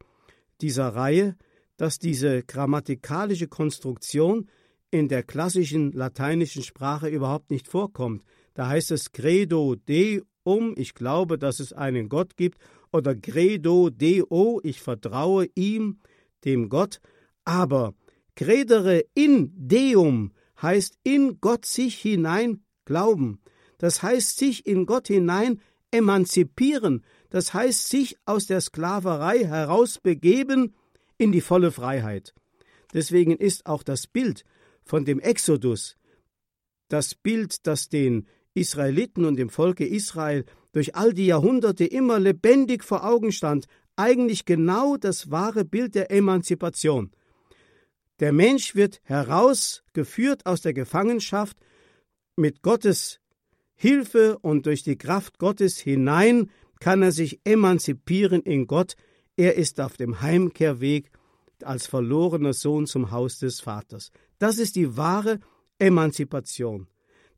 dieser 0.60 0.88
Reihe, 0.88 1.36
dass 1.76 1.98
diese 1.98 2.42
grammatikalische 2.42 3.48
Konstruktion 3.48 4.48
in 4.90 5.08
der 5.08 5.22
klassischen 5.22 5.92
lateinischen 5.92 6.62
Sprache 6.62 7.08
überhaupt 7.08 7.50
nicht 7.50 7.68
vorkommt. 7.68 8.24
Da 8.54 8.68
heißt 8.68 8.90
es 8.90 9.12
Credo 9.12 9.76
Deum, 9.76 10.74
ich 10.76 10.94
glaube, 10.94 11.38
dass 11.38 11.60
es 11.60 11.72
einen 11.72 12.08
Gott 12.08 12.36
gibt, 12.36 12.58
oder 12.92 13.14
Credo 13.14 13.90
Deo, 13.90 14.60
ich 14.64 14.80
vertraue 14.80 15.48
ihm, 15.54 16.00
dem 16.44 16.68
Gott, 16.68 17.00
aber 17.44 17.94
credere 18.34 19.04
in 19.14 19.52
Deum 19.56 20.32
heißt 20.60 20.98
in 21.04 21.40
Gott 21.40 21.66
sich 21.66 21.96
hinein 21.98 22.62
glauben. 22.84 23.40
Das 23.78 24.02
heißt 24.02 24.38
sich 24.38 24.66
in 24.66 24.86
Gott 24.86 25.06
hinein 25.06 25.60
emanzipieren, 25.90 27.04
das 27.30 27.54
heißt 27.54 27.88
sich 27.88 28.16
aus 28.26 28.46
der 28.46 28.60
Sklaverei 28.60 29.44
herausbegeben 29.46 30.74
in 31.16 31.32
die 31.32 31.40
volle 31.40 31.70
Freiheit. 31.70 32.34
Deswegen 32.92 33.36
ist 33.36 33.66
auch 33.66 33.82
das 33.82 34.06
Bild 34.06 34.44
von 34.84 35.04
dem 35.04 35.20
Exodus, 35.20 35.96
das 36.88 37.14
Bild, 37.14 37.66
das 37.66 37.88
den 37.88 38.26
Israeliten 38.54 39.24
und 39.24 39.36
dem 39.36 39.48
Volke 39.48 39.86
Israel 39.86 40.44
durch 40.72 40.94
all 40.96 41.12
die 41.12 41.26
Jahrhunderte 41.26 41.84
immer 41.84 42.18
lebendig 42.18 42.84
vor 42.84 43.04
Augen 43.04 43.32
stand, 43.32 43.66
eigentlich 43.96 44.44
genau 44.44 44.96
das 44.96 45.30
wahre 45.30 45.64
Bild 45.64 45.94
der 45.94 46.10
Emanzipation. 46.10 47.10
Der 48.18 48.32
Mensch 48.32 48.74
wird 48.74 49.00
herausgeführt 49.04 50.46
aus 50.46 50.60
der 50.60 50.74
Gefangenschaft 50.74 51.56
mit 52.36 52.62
Gottes 52.62 53.20
Hilfe 53.74 54.38
und 54.40 54.66
durch 54.66 54.82
die 54.82 54.98
Kraft 54.98 55.38
Gottes 55.38 55.78
hinein 55.78 56.50
kann 56.80 57.02
er 57.02 57.12
sich 57.12 57.40
emanzipieren 57.44 58.42
in 58.42 58.66
Gott. 58.66 58.94
Er 59.36 59.54
ist 59.54 59.80
auf 59.80 59.96
dem 59.96 60.20
Heimkehrweg 60.20 61.10
als 61.62 61.86
verlorener 61.86 62.52
Sohn 62.52 62.86
zum 62.86 63.10
Haus 63.10 63.38
des 63.38 63.60
Vaters. 63.60 64.10
Das 64.40 64.58
ist 64.58 64.74
die 64.74 64.96
wahre 64.96 65.38
Emanzipation. 65.78 66.88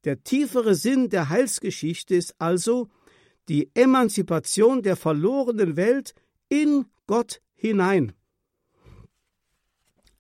Der 0.05 0.23
tiefere 0.23 0.77
Sinn 0.77 1.11
der 1.11 1.29
Heilsgeschichte 1.29 2.15
ist 2.15 2.35
also 2.39 2.89
die 3.49 3.71
Emanzipation 3.75 4.83
der 4.83 4.97
verlorenen 4.97 5.77
Welt 5.77 6.15
in 6.49 6.87
Gott 7.09 7.43
hinein. 7.55 8.13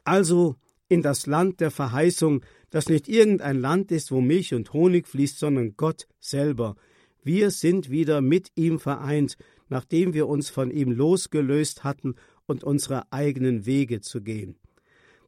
Also 0.04 0.56
in 0.88 1.02
das 1.02 1.26
Land 1.26 1.60
der 1.60 1.70
Verheißung, 1.70 2.44
das 2.70 2.88
nicht 2.88 3.08
irgendein 3.08 3.60
Land 3.60 3.92
ist, 3.92 4.10
wo 4.10 4.20
Milch 4.20 4.52
und 4.52 4.72
Honig 4.72 5.06
fließt, 5.06 5.38
sondern 5.38 5.76
Gott 5.76 6.08
selber. 6.18 6.74
Wir 7.22 7.52
sind 7.52 7.90
wieder 7.90 8.20
mit 8.20 8.50
ihm 8.56 8.80
vereint, 8.80 9.36
nachdem 9.68 10.14
wir 10.14 10.26
uns 10.26 10.50
von 10.50 10.72
ihm 10.72 10.90
losgelöst 10.90 11.84
hatten 11.84 12.16
und 12.46 12.64
unsere 12.64 13.12
eigenen 13.12 13.66
Wege 13.66 14.00
zu 14.00 14.20
gehen. 14.20 14.56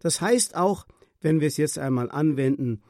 Das 0.00 0.20
heißt 0.20 0.56
auch, 0.56 0.86
wenn 1.24 1.40
wir 1.40 1.48
es 1.48 1.56
jetzt 1.56 1.78
einmal 1.78 2.10
anwenden, 2.10 2.82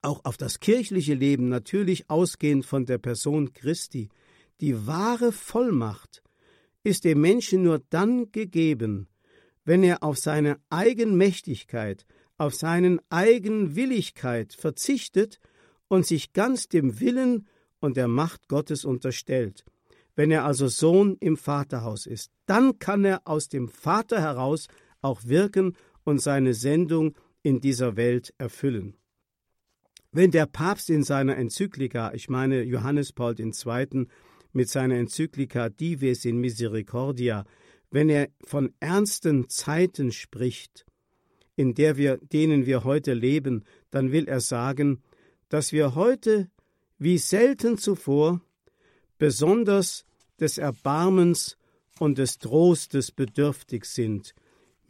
auch 0.00 0.24
auf 0.24 0.36
das 0.36 0.60
kirchliche 0.60 1.14
Leben 1.14 1.48
natürlich 1.48 2.08
ausgehend 2.08 2.64
von 2.64 2.86
der 2.86 2.98
Person 2.98 3.52
Christi, 3.52 4.08
die 4.60 4.86
wahre 4.86 5.32
Vollmacht 5.32 6.22
ist 6.84 7.04
dem 7.04 7.20
Menschen 7.20 7.64
nur 7.64 7.82
dann 7.90 8.30
gegeben, 8.30 9.08
wenn 9.64 9.82
er 9.82 10.02
auf 10.04 10.18
seine 10.18 10.58
Eigenmächtigkeit, 10.70 12.06
auf 12.38 12.54
seine 12.54 12.98
Eigenwilligkeit 13.10 14.54
verzichtet 14.54 15.40
und 15.88 16.06
sich 16.06 16.32
ganz 16.32 16.68
dem 16.68 17.00
Willen 17.00 17.48
und 17.80 17.96
der 17.96 18.08
Macht 18.08 18.46
Gottes 18.46 18.84
unterstellt. 18.84 19.64
Wenn 20.14 20.30
er 20.30 20.44
also 20.44 20.68
Sohn 20.68 21.16
im 21.18 21.36
Vaterhaus 21.36 22.06
ist, 22.06 22.30
dann 22.46 22.78
kann 22.78 23.04
er 23.04 23.22
aus 23.26 23.48
dem 23.48 23.68
Vater 23.68 24.20
heraus 24.22 24.68
auch 25.02 25.24
wirken 25.24 25.74
und 26.04 26.20
seine 26.20 26.54
Sendung 26.54 27.14
in 27.42 27.60
dieser 27.60 27.96
Welt 27.96 28.34
erfüllen. 28.38 28.94
Wenn 30.12 30.30
der 30.30 30.46
Papst 30.46 30.90
in 30.90 31.04
seiner 31.04 31.36
Enzyklika, 31.36 32.12
ich 32.14 32.28
meine 32.28 32.62
Johannes 32.62 33.12
Paul 33.12 33.36
II., 33.38 34.06
mit 34.52 34.68
seiner 34.68 34.96
Enzyklika 34.96 35.68
Dives 35.68 36.24
in 36.24 36.38
Misericordia, 36.38 37.44
wenn 37.90 38.08
er 38.08 38.28
von 38.44 38.72
ernsten 38.80 39.48
Zeiten 39.48 40.10
spricht, 40.10 40.84
in 41.54 41.74
der 41.74 41.96
wir, 41.96 42.16
denen 42.18 42.66
wir 42.66 42.84
heute 42.84 43.14
leben, 43.14 43.64
dann 43.90 44.12
will 44.12 44.26
er 44.26 44.40
sagen, 44.40 45.02
dass 45.48 45.72
wir 45.72 45.94
heute 45.94 46.50
wie 46.98 47.18
selten 47.18 47.78
zuvor 47.78 48.40
besonders 49.18 50.04
des 50.40 50.58
Erbarmens 50.58 51.56
und 51.98 52.18
des 52.18 52.38
Trostes 52.38 53.12
bedürftig 53.12 53.84
sind. 53.84 54.34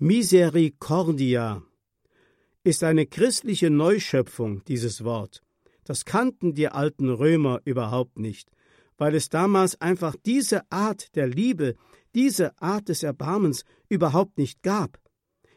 Misericordia 0.02 1.62
ist 2.64 2.82
eine 2.84 3.04
christliche 3.04 3.68
Neuschöpfung, 3.68 4.64
dieses 4.64 5.04
Wort. 5.04 5.42
Das 5.84 6.06
kannten 6.06 6.54
die 6.54 6.68
alten 6.68 7.10
Römer 7.10 7.60
überhaupt 7.66 8.18
nicht, 8.18 8.50
weil 8.96 9.14
es 9.14 9.28
damals 9.28 9.78
einfach 9.82 10.16
diese 10.24 10.62
Art 10.72 11.14
der 11.16 11.26
Liebe, 11.26 11.76
diese 12.14 12.58
Art 12.62 12.88
des 12.88 13.02
Erbarmens 13.02 13.66
überhaupt 13.90 14.38
nicht 14.38 14.62
gab. 14.62 14.98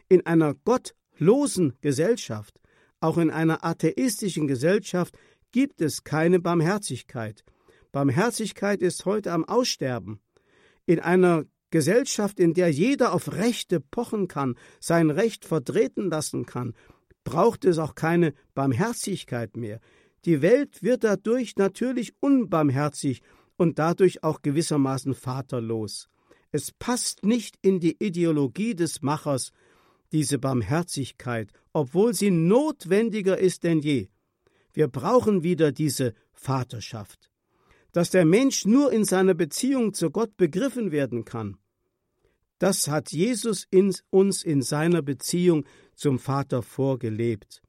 In 0.10 0.26
einer 0.26 0.56
gottlosen 0.56 1.78
Gesellschaft, 1.80 2.60
auch 3.00 3.18
in 3.18 3.32
einer 3.32 3.64
atheistischen 3.64 4.48
Gesellschaft, 4.48 5.18
gibt 5.54 5.80
es 5.80 6.04
keine 6.04 6.42
Barmherzigkeit. 6.42 7.46
Barmherzigkeit 7.94 8.82
ist 8.82 9.06
heute 9.06 9.32
am 9.32 9.46
Aussterben. 9.46 10.20
In 10.86 11.00
einer 11.00 11.46
Gesellschaft, 11.74 12.40
in 12.40 12.54
der 12.54 12.70
jeder 12.70 13.14
auf 13.14 13.32
Rechte 13.32 13.80
pochen 13.80 14.28
kann, 14.28 14.54
sein 14.80 15.10
Recht 15.10 15.44
vertreten 15.44 16.12
lassen 16.12 16.46
kann, 16.46 16.76
braucht 17.24 17.66
es 17.66 17.80
auch 17.80 17.96
keine 17.96 18.36
Barmherzigkeit 18.54 19.58
mehr. 19.58 19.80
Die 20.26 20.44
Welt 20.44 20.84
wird 20.84 21.04
dadurch 21.04 21.56
natürlich 21.56 22.14
unbarmherzig 22.20 23.24
und 23.58 23.80
dadurch 23.80 24.24
auch 24.24 24.44
gewissermaßen 24.44 25.16
vaterlos. 25.16 26.10
Es 26.52 26.72
passt 26.72 27.26
nicht 27.26 27.58
in 27.64 27.80
die 27.80 27.98
Ideologie 27.98 28.76
des 28.76 29.02
Machers, 29.02 29.50
diese 30.12 30.38
Barmherzigkeit, 30.38 31.50
obwohl 31.74 32.14
sie 32.14 32.30
notwendiger 32.30 33.40
ist 33.40 33.64
denn 33.64 33.80
je. 33.80 34.10
Wir 34.74 34.90
brauchen 34.90 35.42
wieder 35.42 35.72
diese 35.72 36.14
Vaterschaft. 36.34 37.32
Dass 37.94 38.12
der 38.12 38.26
Mensch 38.26 38.66
nur 38.66 38.92
in 38.92 39.06
seiner 39.06 39.34
Beziehung 39.34 39.96
zu 39.96 40.12
Gott 40.12 40.38
begriffen 40.38 40.92
werden 40.92 41.26
kann, 41.26 41.58
das 42.64 42.88
hat 42.88 43.12
Jesus 43.12 43.68
in 43.72 43.94
uns 44.10 44.42
in 44.42 44.62
seiner 44.62 45.02
Beziehung 45.02 45.66
zum 45.96 46.18
Vater 46.18 46.62
vorgelebt. 46.62 47.62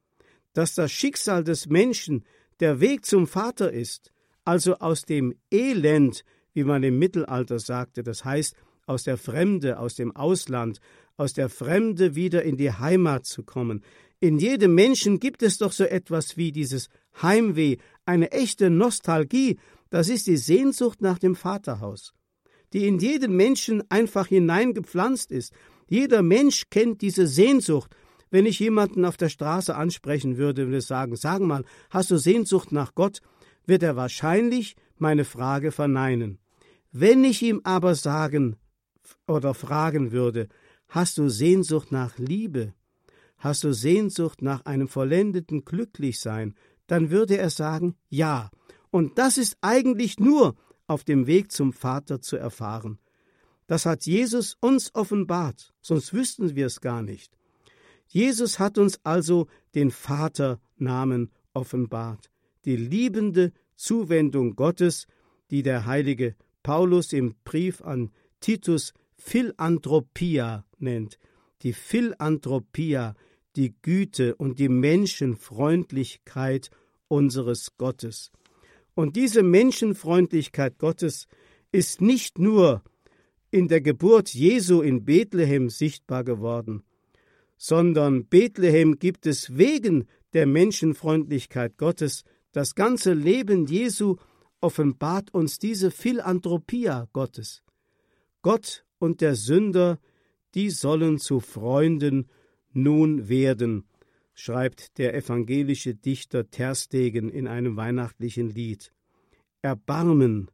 Dass 0.52 0.76
das 0.76 0.92
Schicksal 0.92 1.42
des 1.42 1.66
Menschen 1.66 2.24
der 2.61 2.78
Weg 2.78 3.04
zum 3.04 3.26
Vater 3.26 3.72
ist, 3.72 4.12
also 4.44 4.76
aus 4.76 5.02
dem 5.02 5.35
Elend, 5.50 6.24
wie 6.52 6.62
man 6.62 6.85
im 6.85 7.00
Mittelalter 7.00 7.59
sagte, 7.59 8.04
das 8.04 8.24
heißt 8.24 8.54
aus 8.87 9.02
der 9.02 9.18
Fremde, 9.18 9.80
aus 9.80 9.96
dem 9.96 10.14
Ausland, 10.14 10.78
aus 11.16 11.33
der 11.33 11.48
Fremde 11.48 12.14
wieder 12.14 12.44
in 12.44 12.57
die 12.57 12.70
Heimat 12.70 13.26
zu 13.26 13.42
kommen. 13.42 13.83
In 14.20 14.38
jedem 14.38 14.76
Menschen 14.76 15.18
gibt 15.18 15.42
es 15.42 15.59
doch 15.59 15.72
so 15.72 15.83
etwas 15.83 16.37
wie 16.37 16.52
dieses 16.52 16.88
Heimweh, 17.20 17.78
eine 18.07 18.30
echte 18.30 18.70
Nostalgie, 18.70 19.59
das 19.90 20.09
ist 20.09 20.28
die 20.28 20.37
Sehnsucht 20.37 21.02
nach 21.02 21.18
dem 21.18 21.35
Vaterhaus 21.35 22.14
die 22.74 22.87
in 22.87 22.98
jeden 22.98 23.37
Menschen 23.37 23.88
einfach 23.88 24.26
hineingepflanzt 24.26 25.30
ist. 25.30 25.54
Jeder 25.88 26.22
Mensch 26.22 26.64
kennt 26.70 27.00
diese 27.02 27.26
Sehnsucht. 27.26 27.94
Wenn 28.30 28.46
ich 28.46 28.58
jemanden 28.58 29.04
auf 29.04 29.16
der 29.16 29.28
Straße 29.28 29.74
ansprechen 29.76 30.37
würde, 30.37 30.66
würde 30.66 30.80
sagen, 30.80 31.14
sag 31.14 31.40
mal, 31.40 31.64
hast 31.88 32.10
du 32.10 32.18
Sehnsucht 32.18 32.72
nach 32.72 32.94
Gott, 32.96 33.20
wird 33.64 33.84
er 33.84 33.94
wahrscheinlich 33.94 34.74
meine 34.98 35.24
Frage 35.24 35.70
verneinen. 35.70 36.38
Wenn 36.90 37.22
ich 37.22 37.42
ihm 37.42 37.60
aber 37.62 37.94
sagen 37.94 38.56
oder 39.28 39.54
fragen 39.54 40.10
würde, 40.10 40.48
hast 40.88 41.18
du 41.18 41.28
Sehnsucht 41.28 41.92
nach 41.92 42.18
Liebe, 42.18 42.74
hast 43.38 43.62
du 43.62 43.72
Sehnsucht 43.72 44.42
nach 44.42 44.64
einem 44.64 44.88
vollendeten 44.88 45.64
Glücklichsein, 45.64 46.54
dann 46.88 47.10
würde 47.10 47.38
er 47.38 47.50
sagen, 47.50 47.94
ja. 48.08 48.50
Und 48.90 49.18
das 49.18 49.38
ist 49.38 49.58
eigentlich 49.60 50.18
nur 50.18 50.56
auf 50.87 51.05
dem 51.05 51.27
Weg 51.27 51.53
zum 51.53 51.73
Vater 51.73 52.20
zu 52.20 52.37
erfahren. 52.37 52.99
Das 53.66 53.87
hat 53.87 54.05
Jesus 54.05 54.57
uns 54.61 54.94
offenbart, 54.94 55.73
sonst 55.81 56.12
wüssten 56.12 56.55
wir 56.55 56.66
es 56.66 56.81
gar 56.81 57.03
nicht. 57.03 57.38
Jesus 58.07 58.59
hat 58.59 58.79
uns 58.79 59.01
also 59.05 59.47
den 59.75 59.90
Vaternamen 59.90 61.31
offenbart, 61.55 62.31
die 62.64 62.77
liebende 62.77 63.53
Zuwendung 63.77 64.55
Gottes, 64.55 65.07
die 65.51 65.62
der 65.62 65.87
heilige 65.87 66.37
Paulus 66.62 67.12
im 67.12 67.35
Brief 67.44 67.83
an 67.83 68.11
Titus 68.40 68.92
Philanthropia 69.16 70.66
nennt, 70.79 71.18
die 71.62 71.73
Philanthropia, 71.73 73.14
die 73.57 73.75
Güte 73.81 74.35
und 74.37 74.59
die 74.59 74.68
Menschenfreundlichkeit 74.68 76.70
unseres 77.09 77.77
Gottes. 77.79 78.31
Und 78.94 79.16
diese 79.16 79.42
Menschenfreundlichkeit 79.42 80.78
Gottes 80.78 81.26
ist 81.72 82.00
nicht 82.00 82.38
nur 82.38 82.83
in 83.50 83.68
der 83.68 83.80
Geburt 83.80 84.30
Jesu 84.30 84.80
in 84.80 85.04
Bethlehem 85.04 85.68
sichtbar 85.68 86.24
geworden, 86.24 86.83
sondern 87.57 88.26
Bethlehem 88.26 88.98
gibt 88.98 89.26
es 89.26 89.57
wegen 89.57 90.07
der 90.33 90.46
Menschenfreundlichkeit 90.46 91.76
Gottes. 91.76 92.24
Das 92.52 92.74
ganze 92.74 93.12
Leben 93.12 93.66
Jesu 93.66 94.16
offenbart 94.61 95.33
uns 95.33 95.59
diese 95.59 95.90
Philanthropia 95.90 97.09
Gottes. 97.12 97.62
Gott 98.42 98.85
und 98.98 99.20
der 99.20 99.35
Sünder, 99.35 99.98
die 100.54 100.70
sollen 100.70 101.18
zu 101.18 101.40
Freunden 101.40 102.28
nun 102.72 103.28
werden 103.28 103.85
schreibt 104.35 104.99
der 104.99 105.14
evangelische 105.14 105.94
Dichter 105.94 106.51
Terstegen 106.51 107.29
in 107.31 107.47
einem 107.47 107.77
weihnachtlichen 107.77 108.51
Lied. 108.51 108.92
Erbarmen, 109.62 110.51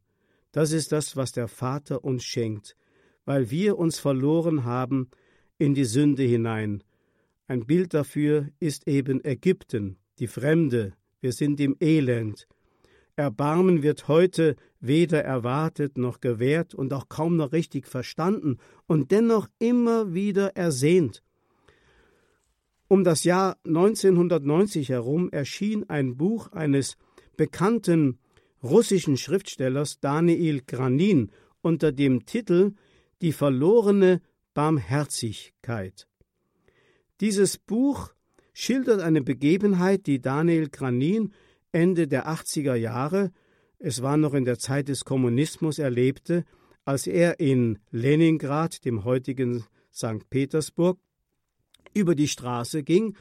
das 0.53 0.73
ist 0.73 0.93
das, 0.93 1.17
was 1.17 1.33
der 1.33 1.49
Vater 1.49 2.05
uns 2.05 2.25
schenkt, 2.25 2.77
weil 3.25 3.51
wir 3.51 3.79
uns 3.79 3.99
verloren 3.99 4.65
haben 4.65 5.11
in 5.59 5.75
die 5.75 5.85
Sünde 5.85 6.23
hinein. 6.23 6.85
Ein 7.47 7.67
Bild 7.67 7.95
dafür 7.95 8.49
ist 8.61 8.87
eben 8.87 9.25
Ägypten, 9.25 9.97
die 10.19 10.29
Fremde, 10.29 10.93
wir 11.21 11.33
sind 11.33 11.59
im 11.61 11.77
Elend. 11.81 12.47
Erbarmen 13.17 13.83
wird 13.83 14.09
heute 14.09 14.57
weder 14.81 15.23
erwartet 15.23 15.99
noch 15.99 16.21
gewährt 16.21 16.75
und 16.75 16.93
auch 16.93 17.09
kaum 17.09 17.37
noch 17.37 17.53
richtig 17.53 17.87
verstanden 17.87 18.59
und 18.87 19.11
dennoch 19.11 19.49
immer 19.59 20.15
wieder 20.15 20.57
ersehnt. 20.57 21.23
Um 22.93 23.05
das 23.05 23.23
Jahr 23.23 23.57
1990 23.65 24.89
herum 24.89 25.31
erschien 25.31 25.89
ein 25.89 26.17
Buch 26.17 26.51
eines 26.51 26.97
bekannten 27.37 28.19
russischen 28.65 29.17
Schriftstellers 29.17 30.01
Daniel 30.01 30.61
Granin 30.67 31.31
unter 31.63 31.93
dem 31.93 32.27
Titel 32.27 32.73
Die 33.23 33.31
verlorene 33.31 34.21
Barmherzigkeit. 34.55 36.09
Dieses 37.21 37.59
Buch 37.59 38.13
schildert 38.53 39.03
eine 39.03 39.23
Begebenheit, 39.23 40.09
die 40.09 40.21
Daniel 40.21 40.69
Granin 40.69 41.33
Ende 41.71 42.09
der 42.09 42.27
80er 42.27 42.75
Jahre, 42.75 43.31
es 43.79 44.03
war 44.03 44.17
noch 44.17 44.35
in 44.35 44.45
der 44.45 44.59
Zeit 44.59 44.89
des 44.89 45.05
Kommunismus, 45.05 45.79
erlebte, 45.79 46.45
als 46.85 47.07
er 47.07 47.39
in 47.39 47.79
Leningrad, 47.93 48.85
dem 48.85 49.05
heutigen 49.05 49.65
St. 49.95 50.29
Petersburg, 50.29 50.99
über 51.95 52.15
die 52.15 52.29
Straße 52.29 52.83
ging 52.83 53.17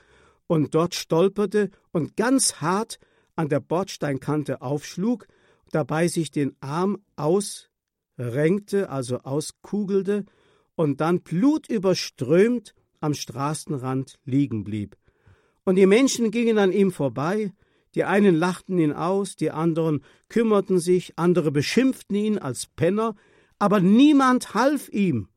und 0.47 0.74
dort 0.76 0.95
stolperte 0.95 1.70
und 1.91 2.17
ganz 2.17 2.61
hart 2.61 2.99
an 3.36 3.49
der 3.49 3.59
Bordsteinkante 3.59 4.61
aufschlug, 4.61 5.28
dabei 5.72 6.07
sich 6.07 6.32
den 6.32 6.55
Arm 6.59 6.97
ausrenkte, 7.15 8.89
also 8.89 9.20
auskugelte 9.20 10.26
und 10.76 11.01
dann 11.01 11.22
blutüberströmt 11.22 12.74
am 12.99 13.13
Straßenrand 13.13 14.20
liegen 14.26 14.63
blieb. 14.63 14.97
Und 15.63 15.76
die 15.76 15.86
Menschen 15.86 16.32
gingen 16.32 16.57
an 16.57 16.72
ihm 16.72 16.91
vorbei, 16.91 17.53
die 17.95 18.03
einen 18.03 18.36
lachten 18.36 18.78
ihn 18.78 18.93
aus, 18.93 19.36
die 19.36 19.51
anderen 19.51 20.03
kümmerten 20.28 20.80
sich, 20.80 21.13
andere 21.17 21.51
beschimpften 21.51 22.15
ihn 22.15 22.38
als 22.38 22.67
Penner, 22.67 23.15
aber 23.57 23.80
niemand 23.80 24.53
half 24.53 24.89
ihm. 24.89 25.28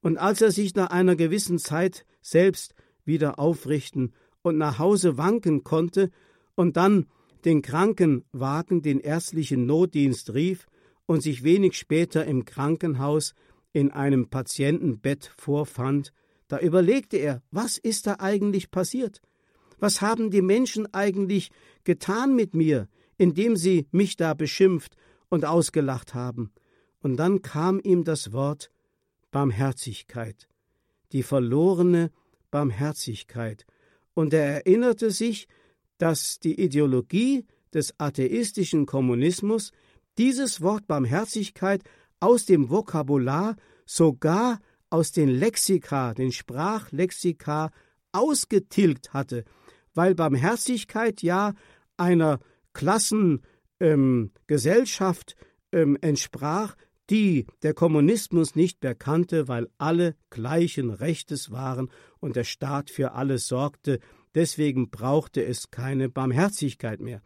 Und 0.00 0.18
als 0.18 0.40
er 0.40 0.50
sich 0.50 0.74
nach 0.74 0.90
einer 0.90 1.16
gewissen 1.16 1.58
Zeit 1.58 2.04
selbst 2.20 2.74
wieder 3.04 3.38
aufrichten 3.38 4.12
und 4.42 4.58
nach 4.58 4.78
Hause 4.78 5.18
wanken 5.18 5.64
konnte 5.64 6.10
und 6.54 6.76
dann 6.76 7.06
den 7.44 7.62
Krankenwagen, 7.62 8.82
den 8.82 9.00
ärztlichen 9.00 9.66
Notdienst 9.66 10.34
rief 10.34 10.66
und 11.06 11.22
sich 11.22 11.42
wenig 11.42 11.76
später 11.76 12.24
im 12.24 12.44
Krankenhaus 12.44 13.34
in 13.72 13.90
einem 13.90 14.28
Patientenbett 14.28 15.32
vorfand, 15.36 16.12
da 16.48 16.58
überlegte 16.58 17.16
er, 17.16 17.42
was 17.50 17.78
ist 17.78 18.06
da 18.06 18.16
eigentlich 18.18 18.70
passiert? 18.70 19.22
Was 19.78 20.00
haben 20.00 20.30
die 20.30 20.42
Menschen 20.42 20.92
eigentlich 20.92 21.50
getan 21.84 22.34
mit 22.34 22.54
mir, 22.54 22.88
indem 23.16 23.56
sie 23.56 23.86
mich 23.92 24.16
da 24.16 24.34
beschimpft 24.34 24.96
und 25.28 25.44
ausgelacht 25.44 26.14
haben? 26.14 26.52
Und 27.00 27.16
dann 27.16 27.40
kam 27.40 27.80
ihm 27.80 28.04
das 28.04 28.32
Wort 28.32 28.70
Barmherzigkeit, 29.30 30.48
die 31.12 31.22
verlorene 31.22 32.10
Barmherzigkeit, 32.50 33.66
und 34.14 34.34
er 34.34 34.44
erinnerte 34.44 35.10
sich, 35.10 35.48
dass 35.98 36.40
die 36.40 36.60
Ideologie 36.60 37.46
des 37.72 37.94
atheistischen 37.98 38.86
Kommunismus 38.86 39.72
dieses 40.18 40.60
Wort 40.60 40.86
Barmherzigkeit 40.86 41.82
aus 42.18 42.44
dem 42.44 42.70
Vokabular, 42.70 43.56
sogar 43.86 44.60
aus 44.90 45.12
den 45.12 45.28
Lexika, 45.28 46.14
den 46.14 46.32
Sprachlexika 46.32 47.70
ausgetilgt 48.12 49.12
hatte, 49.12 49.44
weil 49.94 50.14
Barmherzigkeit 50.14 51.22
ja 51.22 51.54
einer 51.96 52.40
Klassengesellschaft 52.72 55.36
ähm, 55.38 55.46
ähm, 55.72 55.96
entsprach, 56.00 56.74
die 57.10 57.46
der 57.62 57.74
Kommunismus 57.74 58.54
nicht 58.54 58.82
mehr 58.82 58.94
kannte, 58.94 59.48
weil 59.48 59.68
alle 59.78 60.14
gleichen 60.30 60.90
Rechtes 60.90 61.50
waren 61.50 61.90
und 62.20 62.36
der 62.36 62.44
Staat 62.44 62.90
für 62.90 63.12
alles 63.12 63.48
sorgte, 63.48 63.98
deswegen 64.34 64.90
brauchte 64.90 65.44
es 65.44 65.70
keine 65.70 66.08
Barmherzigkeit 66.08 67.00
mehr. 67.00 67.20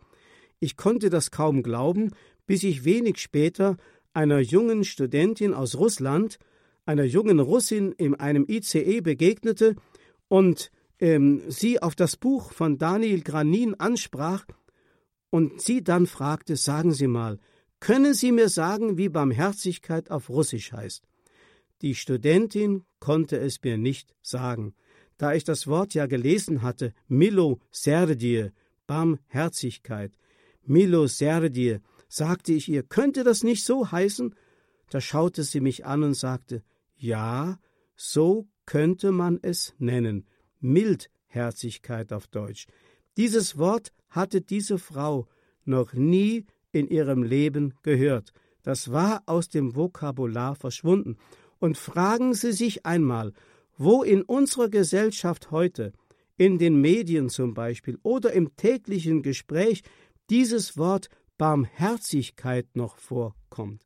Ich 0.59 0.77
konnte 0.77 1.11
das 1.11 1.31
kaum 1.31 1.63
glauben, 1.63 2.13
bis 2.47 2.63
ich 2.65 2.85
wenig 2.85 3.19
später 3.19 3.77
einer 4.15 4.39
jungen 4.39 4.85
Studentin 4.85 5.53
aus 5.53 5.77
Russland, 5.77 6.39
einer 6.87 7.05
jungen 7.05 7.41
Russin 7.41 7.93
in 7.93 8.15
einem 8.15 8.47
ICE 8.49 9.01
begegnete 9.01 9.77
und 10.29 10.71
ähm, 11.01 11.43
sie 11.49 11.83
auf 11.83 11.95
das 11.95 12.17
Buch 12.17 12.53
von 12.53 12.79
Daniel 12.79 13.23
Granin 13.23 13.75
ansprach 13.75 14.47
und 15.31 15.61
sie 15.61 15.83
dann 15.83 16.07
fragte, 16.07 16.57
sagen 16.57 16.93
Sie 16.93 17.09
mal, 17.09 17.39
können 17.81 18.15
Sie 18.15 18.33
mir 18.33 18.49
sagen, 18.49 18.97
wie 18.97 19.09
Barmherzigkeit 19.09 20.11
auf 20.11 20.31
Russisch 20.31 20.73
heißt? 20.73 21.07
Die 21.83 21.95
Studentin 21.95 22.85
konnte 22.99 23.37
es 23.37 23.63
mir 23.63 23.77
nicht 23.77 24.15
sagen. 24.23 24.75
Da 25.19 25.35
ich 25.35 25.45
das 25.45 25.67
Wort 25.67 25.95
ja 25.95 26.07
gelesen 26.07 26.63
hatte, 26.63 26.95
Miloserdie, 27.09 28.51
Barmherzigkeit, 28.87 30.13
Miloserdie, 30.63 31.79
sagte 32.09 32.53
ich 32.53 32.69
ihr, 32.69 32.83
könnte 32.83 33.25
das 33.25 33.43
nicht 33.43 33.65
so 33.65 33.91
heißen? 33.91 34.35
Da 34.91 35.01
schaute 35.01 35.43
sie 35.43 35.61
mich 35.61 35.85
an 35.85 36.03
und 36.03 36.15
sagte, 36.15 36.63
ja, 36.97 37.59
so 37.97 38.49
könnte 38.67 39.13
man 39.13 39.39
es 39.43 39.75
nennen. 39.79 40.27
Mildherzigkeit 40.61 42.13
auf 42.13 42.27
Deutsch. 42.29 42.67
Dieses 43.17 43.59
Wort 43.59 43.93
hatte 44.09 44.41
diese 44.41 44.79
Frau 44.79 45.29
noch 45.65 45.93
nie 45.93 46.47
in 46.75 46.89
ihrem 46.89 47.23
Leben 47.23 47.75
gehört. 47.83 48.33
Das 48.63 48.91
war 48.91 49.23
aus 49.27 49.49
dem 49.49 49.77
Vokabular 49.77 50.55
verschwunden. 50.55 51.17
Und 51.59 51.79
fragen 51.79 52.35
Sie 52.35 52.53
sich 52.53 52.85
einmal, 52.85 53.33
wo 53.77 54.03
in 54.03 54.23
unserer 54.23 54.69
Gesellschaft 54.69 55.51
heute, 55.51 55.93
in 56.37 56.59
den 56.59 56.81
Medien 56.81 57.29
zum 57.29 57.55
Beispiel 57.55 57.99
oder 58.03 58.33
im 58.33 58.57
täglichen 58.57 59.23
Gespräch, 59.23 59.83
dieses 60.31 60.77
Wort 60.77 61.09
Barmherzigkeit 61.39 62.67
noch 62.75 62.99
vorkommt. 62.99 63.85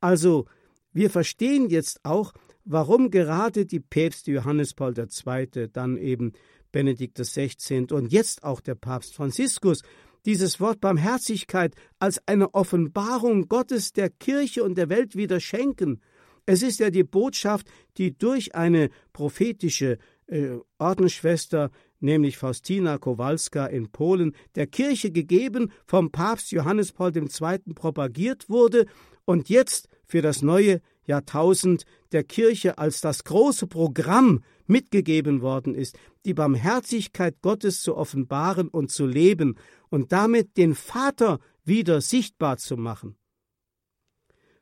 Also, 0.00 0.46
wir 0.92 1.10
verstehen 1.10 1.70
jetzt 1.70 2.04
auch, 2.04 2.34
warum 2.64 3.10
gerade 3.10 3.66
die 3.66 3.80
Päpste 3.80 4.32
Johannes 4.32 4.74
Paul 4.74 4.94
II., 4.96 5.68
dann 5.72 5.96
eben 5.96 6.32
Benedikt 6.70 7.18
XVI. 7.18 7.86
und 7.92 8.12
jetzt 8.12 8.44
auch 8.44 8.60
der 8.60 8.74
Papst 8.74 9.14
Franziskus 9.14 9.82
dieses 10.24 10.60
Wort 10.60 10.80
Barmherzigkeit 10.80 11.74
als 11.98 12.20
eine 12.26 12.54
Offenbarung 12.54 13.48
Gottes 13.48 13.92
der 13.92 14.10
Kirche 14.10 14.64
und 14.64 14.76
der 14.76 14.88
Welt 14.88 15.16
wieder 15.16 15.40
schenken. 15.40 16.00
Es 16.46 16.62
ist 16.62 16.80
ja 16.80 16.90
die 16.90 17.04
Botschaft, 17.04 17.68
die 17.98 18.16
durch 18.16 18.54
eine 18.54 18.90
prophetische 19.12 19.98
äh, 20.26 20.58
Ordensschwester, 20.78 21.70
nämlich 22.00 22.36
Faustina 22.36 22.98
Kowalska 22.98 23.66
in 23.66 23.90
Polen, 23.90 24.34
der 24.54 24.66
Kirche 24.66 25.12
gegeben, 25.12 25.72
vom 25.86 26.10
Papst 26.10 26.50
Johannes 26.50 26.92
Paul 26.92 27.16
II. 27.16 27.74
propagiert 27.74 28.48
wurde 28.48 28.86
und 29.24 29.48
jetzt 29.48 29.88
für 30.04 30.22
das 30.22 30.42
neue 30.42 30.80
Jahrtausend 31.04 31.84
der 32.12 32.24
Kirche 32.24 32.78
als 32.78 33.00
das 33.00 33.24
große 33.24 33.66
Programm 33.66 34.42
mitgegeben 34.66 35.42
worden 35.42 35.74
ist, 35.74 35.98
die 36.24 36.34
Barmherzigkeit 36.34 37.40
Gottes 37.42 37.82
zu 37.82 37.96
offenbaren 37.96 38.68
und 38.68 38.90
zu 38.90 39.06
leben 39.06 39.56
und 39.92 40.10
damit 40.10 40.56
den 40.56 40.74
Vater 40.74 41.38
wieder 41.64 42.00
sichtbar 42.00 42.56
zu 42.56 42.78
machen. 42.78 43.14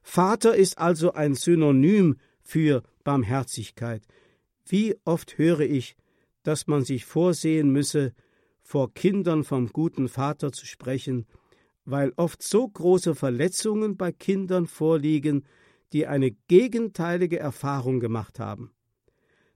Vater 0.03 0.57
ist 0.57 0.77
also 0.79 1.13
ein 1.13 1.37
Synonym 1.37 2.17
für 2.43 2.83
Barmherzigkeit. 3.05 4.03
Wie 4.67 4.97
oft 5.05 5.39
höre 5.39 5.61
ich, 5.61 5.97
dass 6.43 6.67
man 6.67 6.83
sich 6.83 7.05
vorsehen 7.05 7.71
müsse, 7.71 8.13
vor 8.61 8.93
Kindern 8.93 9.45
vom 9.45 9.69
guten 9.69 10.09
Vater 10.09 10.51
zu 10.51 10.67
sprechen, 10.67 11.27
weil 11.85 12.13
oft 12.17 12.43
so 12.43 12.67
große 12.67 13.15
Verletzungen 13.15 13.97
bei 13.97 14.11
Kindern 14.11 14.67
vorliegen, 14.67 15.45
die 15.93 16.09
eine 16.09 16.33
gegenteilige 16.49 17.39
Erfahrung 17.39 18.01
gemacht 18.01 18.41
haben. 18.41 18.73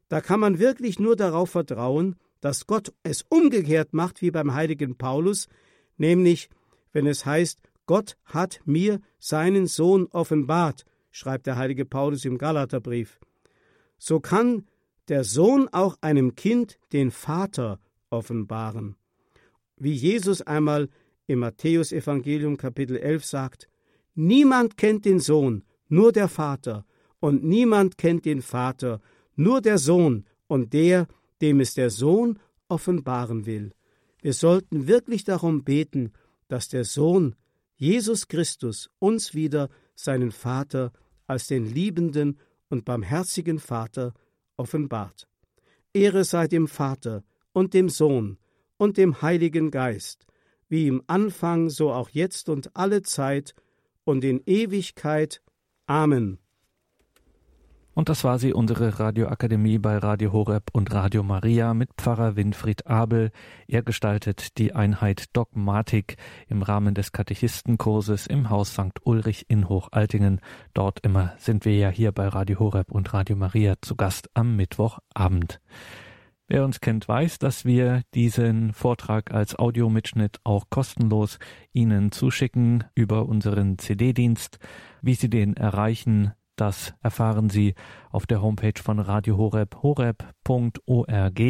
Da 0.09 0.21
kann 0.21 0.39
man 0.39 0.61
wirklich 0.61 1.01
nur 1.01 1.17
darauf 1.17 1.51
vertrauen, 1.51 2.15
dass 2.45 2.67
Gott 2.67 2.93
es 3.03 3.25
umgekehrt 3.31 3.95
macht 3.95 4.21
wie 4.21 4.31
beim 4.31 4.53
heiligen 4.53 4.99
Paulus, 4.99 5.49
nämlich 5.97 6.51
wenn 6.93 7.07
es 7.07 7.25
heißt, 7.25 7.59
Gott 7.87 8.19
hat 8.27 8.61
mir 8.67 9.01
seinen 9.19 9.67
Sohn 9.67 10.09
offenbart, 10.09 10.85
schreibt 11.11 11.47
der 11.47 11.57
heilige 11.57 11.87
Paulus 11.87 12.27
im 12.27 12.37
Galaterbrief. 12.37 13.19
So 13.97 14.21
kann 14.21 14.67
der 15.09 15.25
Sohn 15.25 15.71
auch 15.73 15.97
einem 16.03 16.35
Kind 16.35 16.79
den 16.93 17.11
Vater 17.11 17.81
offenbaren. 18.11 18.97
Wie 19.79 19.95
Jesus 19.95 20.43
einmal 20.43 20.91
im 21.27 21.39
Matthäusevangelium 21.39 22.59
Kapitel 22.59 22.99
11 22.99 23.25
sagt, 23.25 23.69
Niemand 24.15 24.77
kennt 24.77 25.07
den 25.07 25.19
Sohn, 25.19 25.65
nur 25.89 26.13
der 26.13 26.29
Vater, 26.29 26.85
und 27.21 27.43
niemand 27.43 27.97
kennt 27.97 28.27
den 28.27 28.43
Vater, 28.43 29.01
nur 29.35 29.63
der 29.63 29.79
Sohn 29.79 30.27
und 30.47 30.75
der, 30.75 31.09
dem 31.45 31.61
es 31.61 31.75
der 31.75 31.91
Sohn 31.91 32.39
offenbaren 32.69 33.45
will. 33.45 33.73
Wir 34.23 34.33
sollten 34.33 34.89
wirklich 34.89 35.25
darum 35.25 35.63
beten, 35.63 36.15
dass 36.49 36.71
der 36.71 36.85
Sohn 36.85 37.37
Jesus 37.77 38.29
Christus 38.29 38.89
uns 38.99 39.35
wieder 39.35 39.69
seinen 39.95 40.33
Vater 40.33 40.91
als 41.27 41.47
den 41.47 41.67
liebenden 41.67 42.39
und 42.71 42.87
barmherzigen 42.87 43.59
Vater 43.59 44.15
offenbart. 44.57 45.29
Ehre 45.93 46.25
sei 46.25 46.49
dem 46.49 46.67
Vater 46.67 47.23
und 47.53 47.75
dem 47.75 47.91
Sohn 47.91 48.39
und 48.79 48.97
dem 48.97 49.21
Heiligen 49.21 49.71
Geist, 49.71 50.25
wie 50.71 50.87
im 50.87 51.03
Anfang 51.09 51.69
so 51.69 51.93
auch 51.93 52.09
jetzt 52.09 52.49
und 52.49 52.75
alle 52.75 53.03
Zeit 53.03 53.55
und 54.05 54.25
in 54.25 54.41
Ewigkeit. 54.47 55.43
Amen. 55.85 56.39
Und 57.95 58.09
das 58.09 58.25
war 58.25 58.41
sie, 58.41 58.53
unsere 58.53 58.99
Radioakademie 58.99 59.79
bei 59.79 59.99
Radio 59.99 60.33
Horeb 60.33 60.65
und 60.73 60.93
Radio 60.93 61.23
Maria 61.23 61.75
mit 61.75 61.91
Pfarrer 61.97 62.35
Winfried 62.35 62.89
Abel. 62.89 63.31
Er 63.69 63.83
gestaltet 63.83 64.59
die 64.59 64.75
Einheit 64.75 65.27
Dogmatik 65.33 66.17
im 66.49 66.63
Rahmen 66.63 66.95
des 66.95 67.13
Katechistenkurses 67.13 68.27
im 68.27 68.51
Haus 68.51 68.73
St. 68.75 69.01
Ulrich 69.05 69.47
in 69.49 69.69
Hochaltingen. 69.69 70.41
Dort 70.75 71.01
immer 71.01 71.35
sind 71.39 71.65
wir 71.65 71.77
ja 71.77 71.89
hier 71.89 72.11
bei 72.11 72.27
Radio 72.27 72.59
Horeb 72.59 72.91
und 72.91 73.15
Radio 73.15 73.37
Maria 73.37 73.75
zu 73.81 73.95
Gast 73.95 74.29
am 74.35 74.57
Mittwochabend. 74.57 75.61
Wer 76.49 76.65
uns 76.65 76.81
kennt, 76.81 77.09
weiß, 77.09 77.39
dass 77.39 77.65
wir 77.65 78.03
diesen 78.13 78.73
Vortrag 78.75 79.33
als 79.33 79.57
Audiomitschnitt 79.57 80.41
auch 80.45 80.65
kostenlos 80.69 81.39
Ihnen 81.73 82.13
zuschicken 82.13 82.85
über 82.95 83.27
unseren 83.27 83.79
CD-Dienst. 83.79 84.59
Wie 85.01 85.15
Sie 85.15 85.31
den 85.31 85.57
erreichen, 85.57 86.33
Das 86.57 86.95
erfahren 87.03 87.51
Sie 87.51 87.75
auf 88.11 88.27
der 88.27 88.41
Homepage 88.41 88.81
von 88.81 89.01
Radio 89.01 89.37
Horeb, 89.37 89.83
horeb.org. 89.83 91.41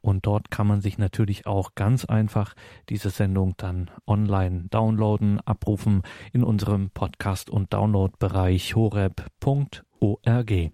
Und 0.00 0.26
dort 0.26 0.50
kann 0.50 0.66
man 0.66 0.80
sich 0.80 0.98
natürlich 0.98 1.46
auch 1.46 1.74
ganz 1.74 2.04
einfach 2.04 2.54
diese 2.88 3.10
Sendung 3.10 3.54
dann 3.56 3.90
online 4.06 4.64
downloaden, 4.70 5.40
abrufen 5.40 6.02
in 6.32 6.44
unserem 6.44 6.90
Podcast- 6.90 7.48
und 7.50 7.72
Downloadbereich 7.72 8.74
horeb.org. 8.74 10.72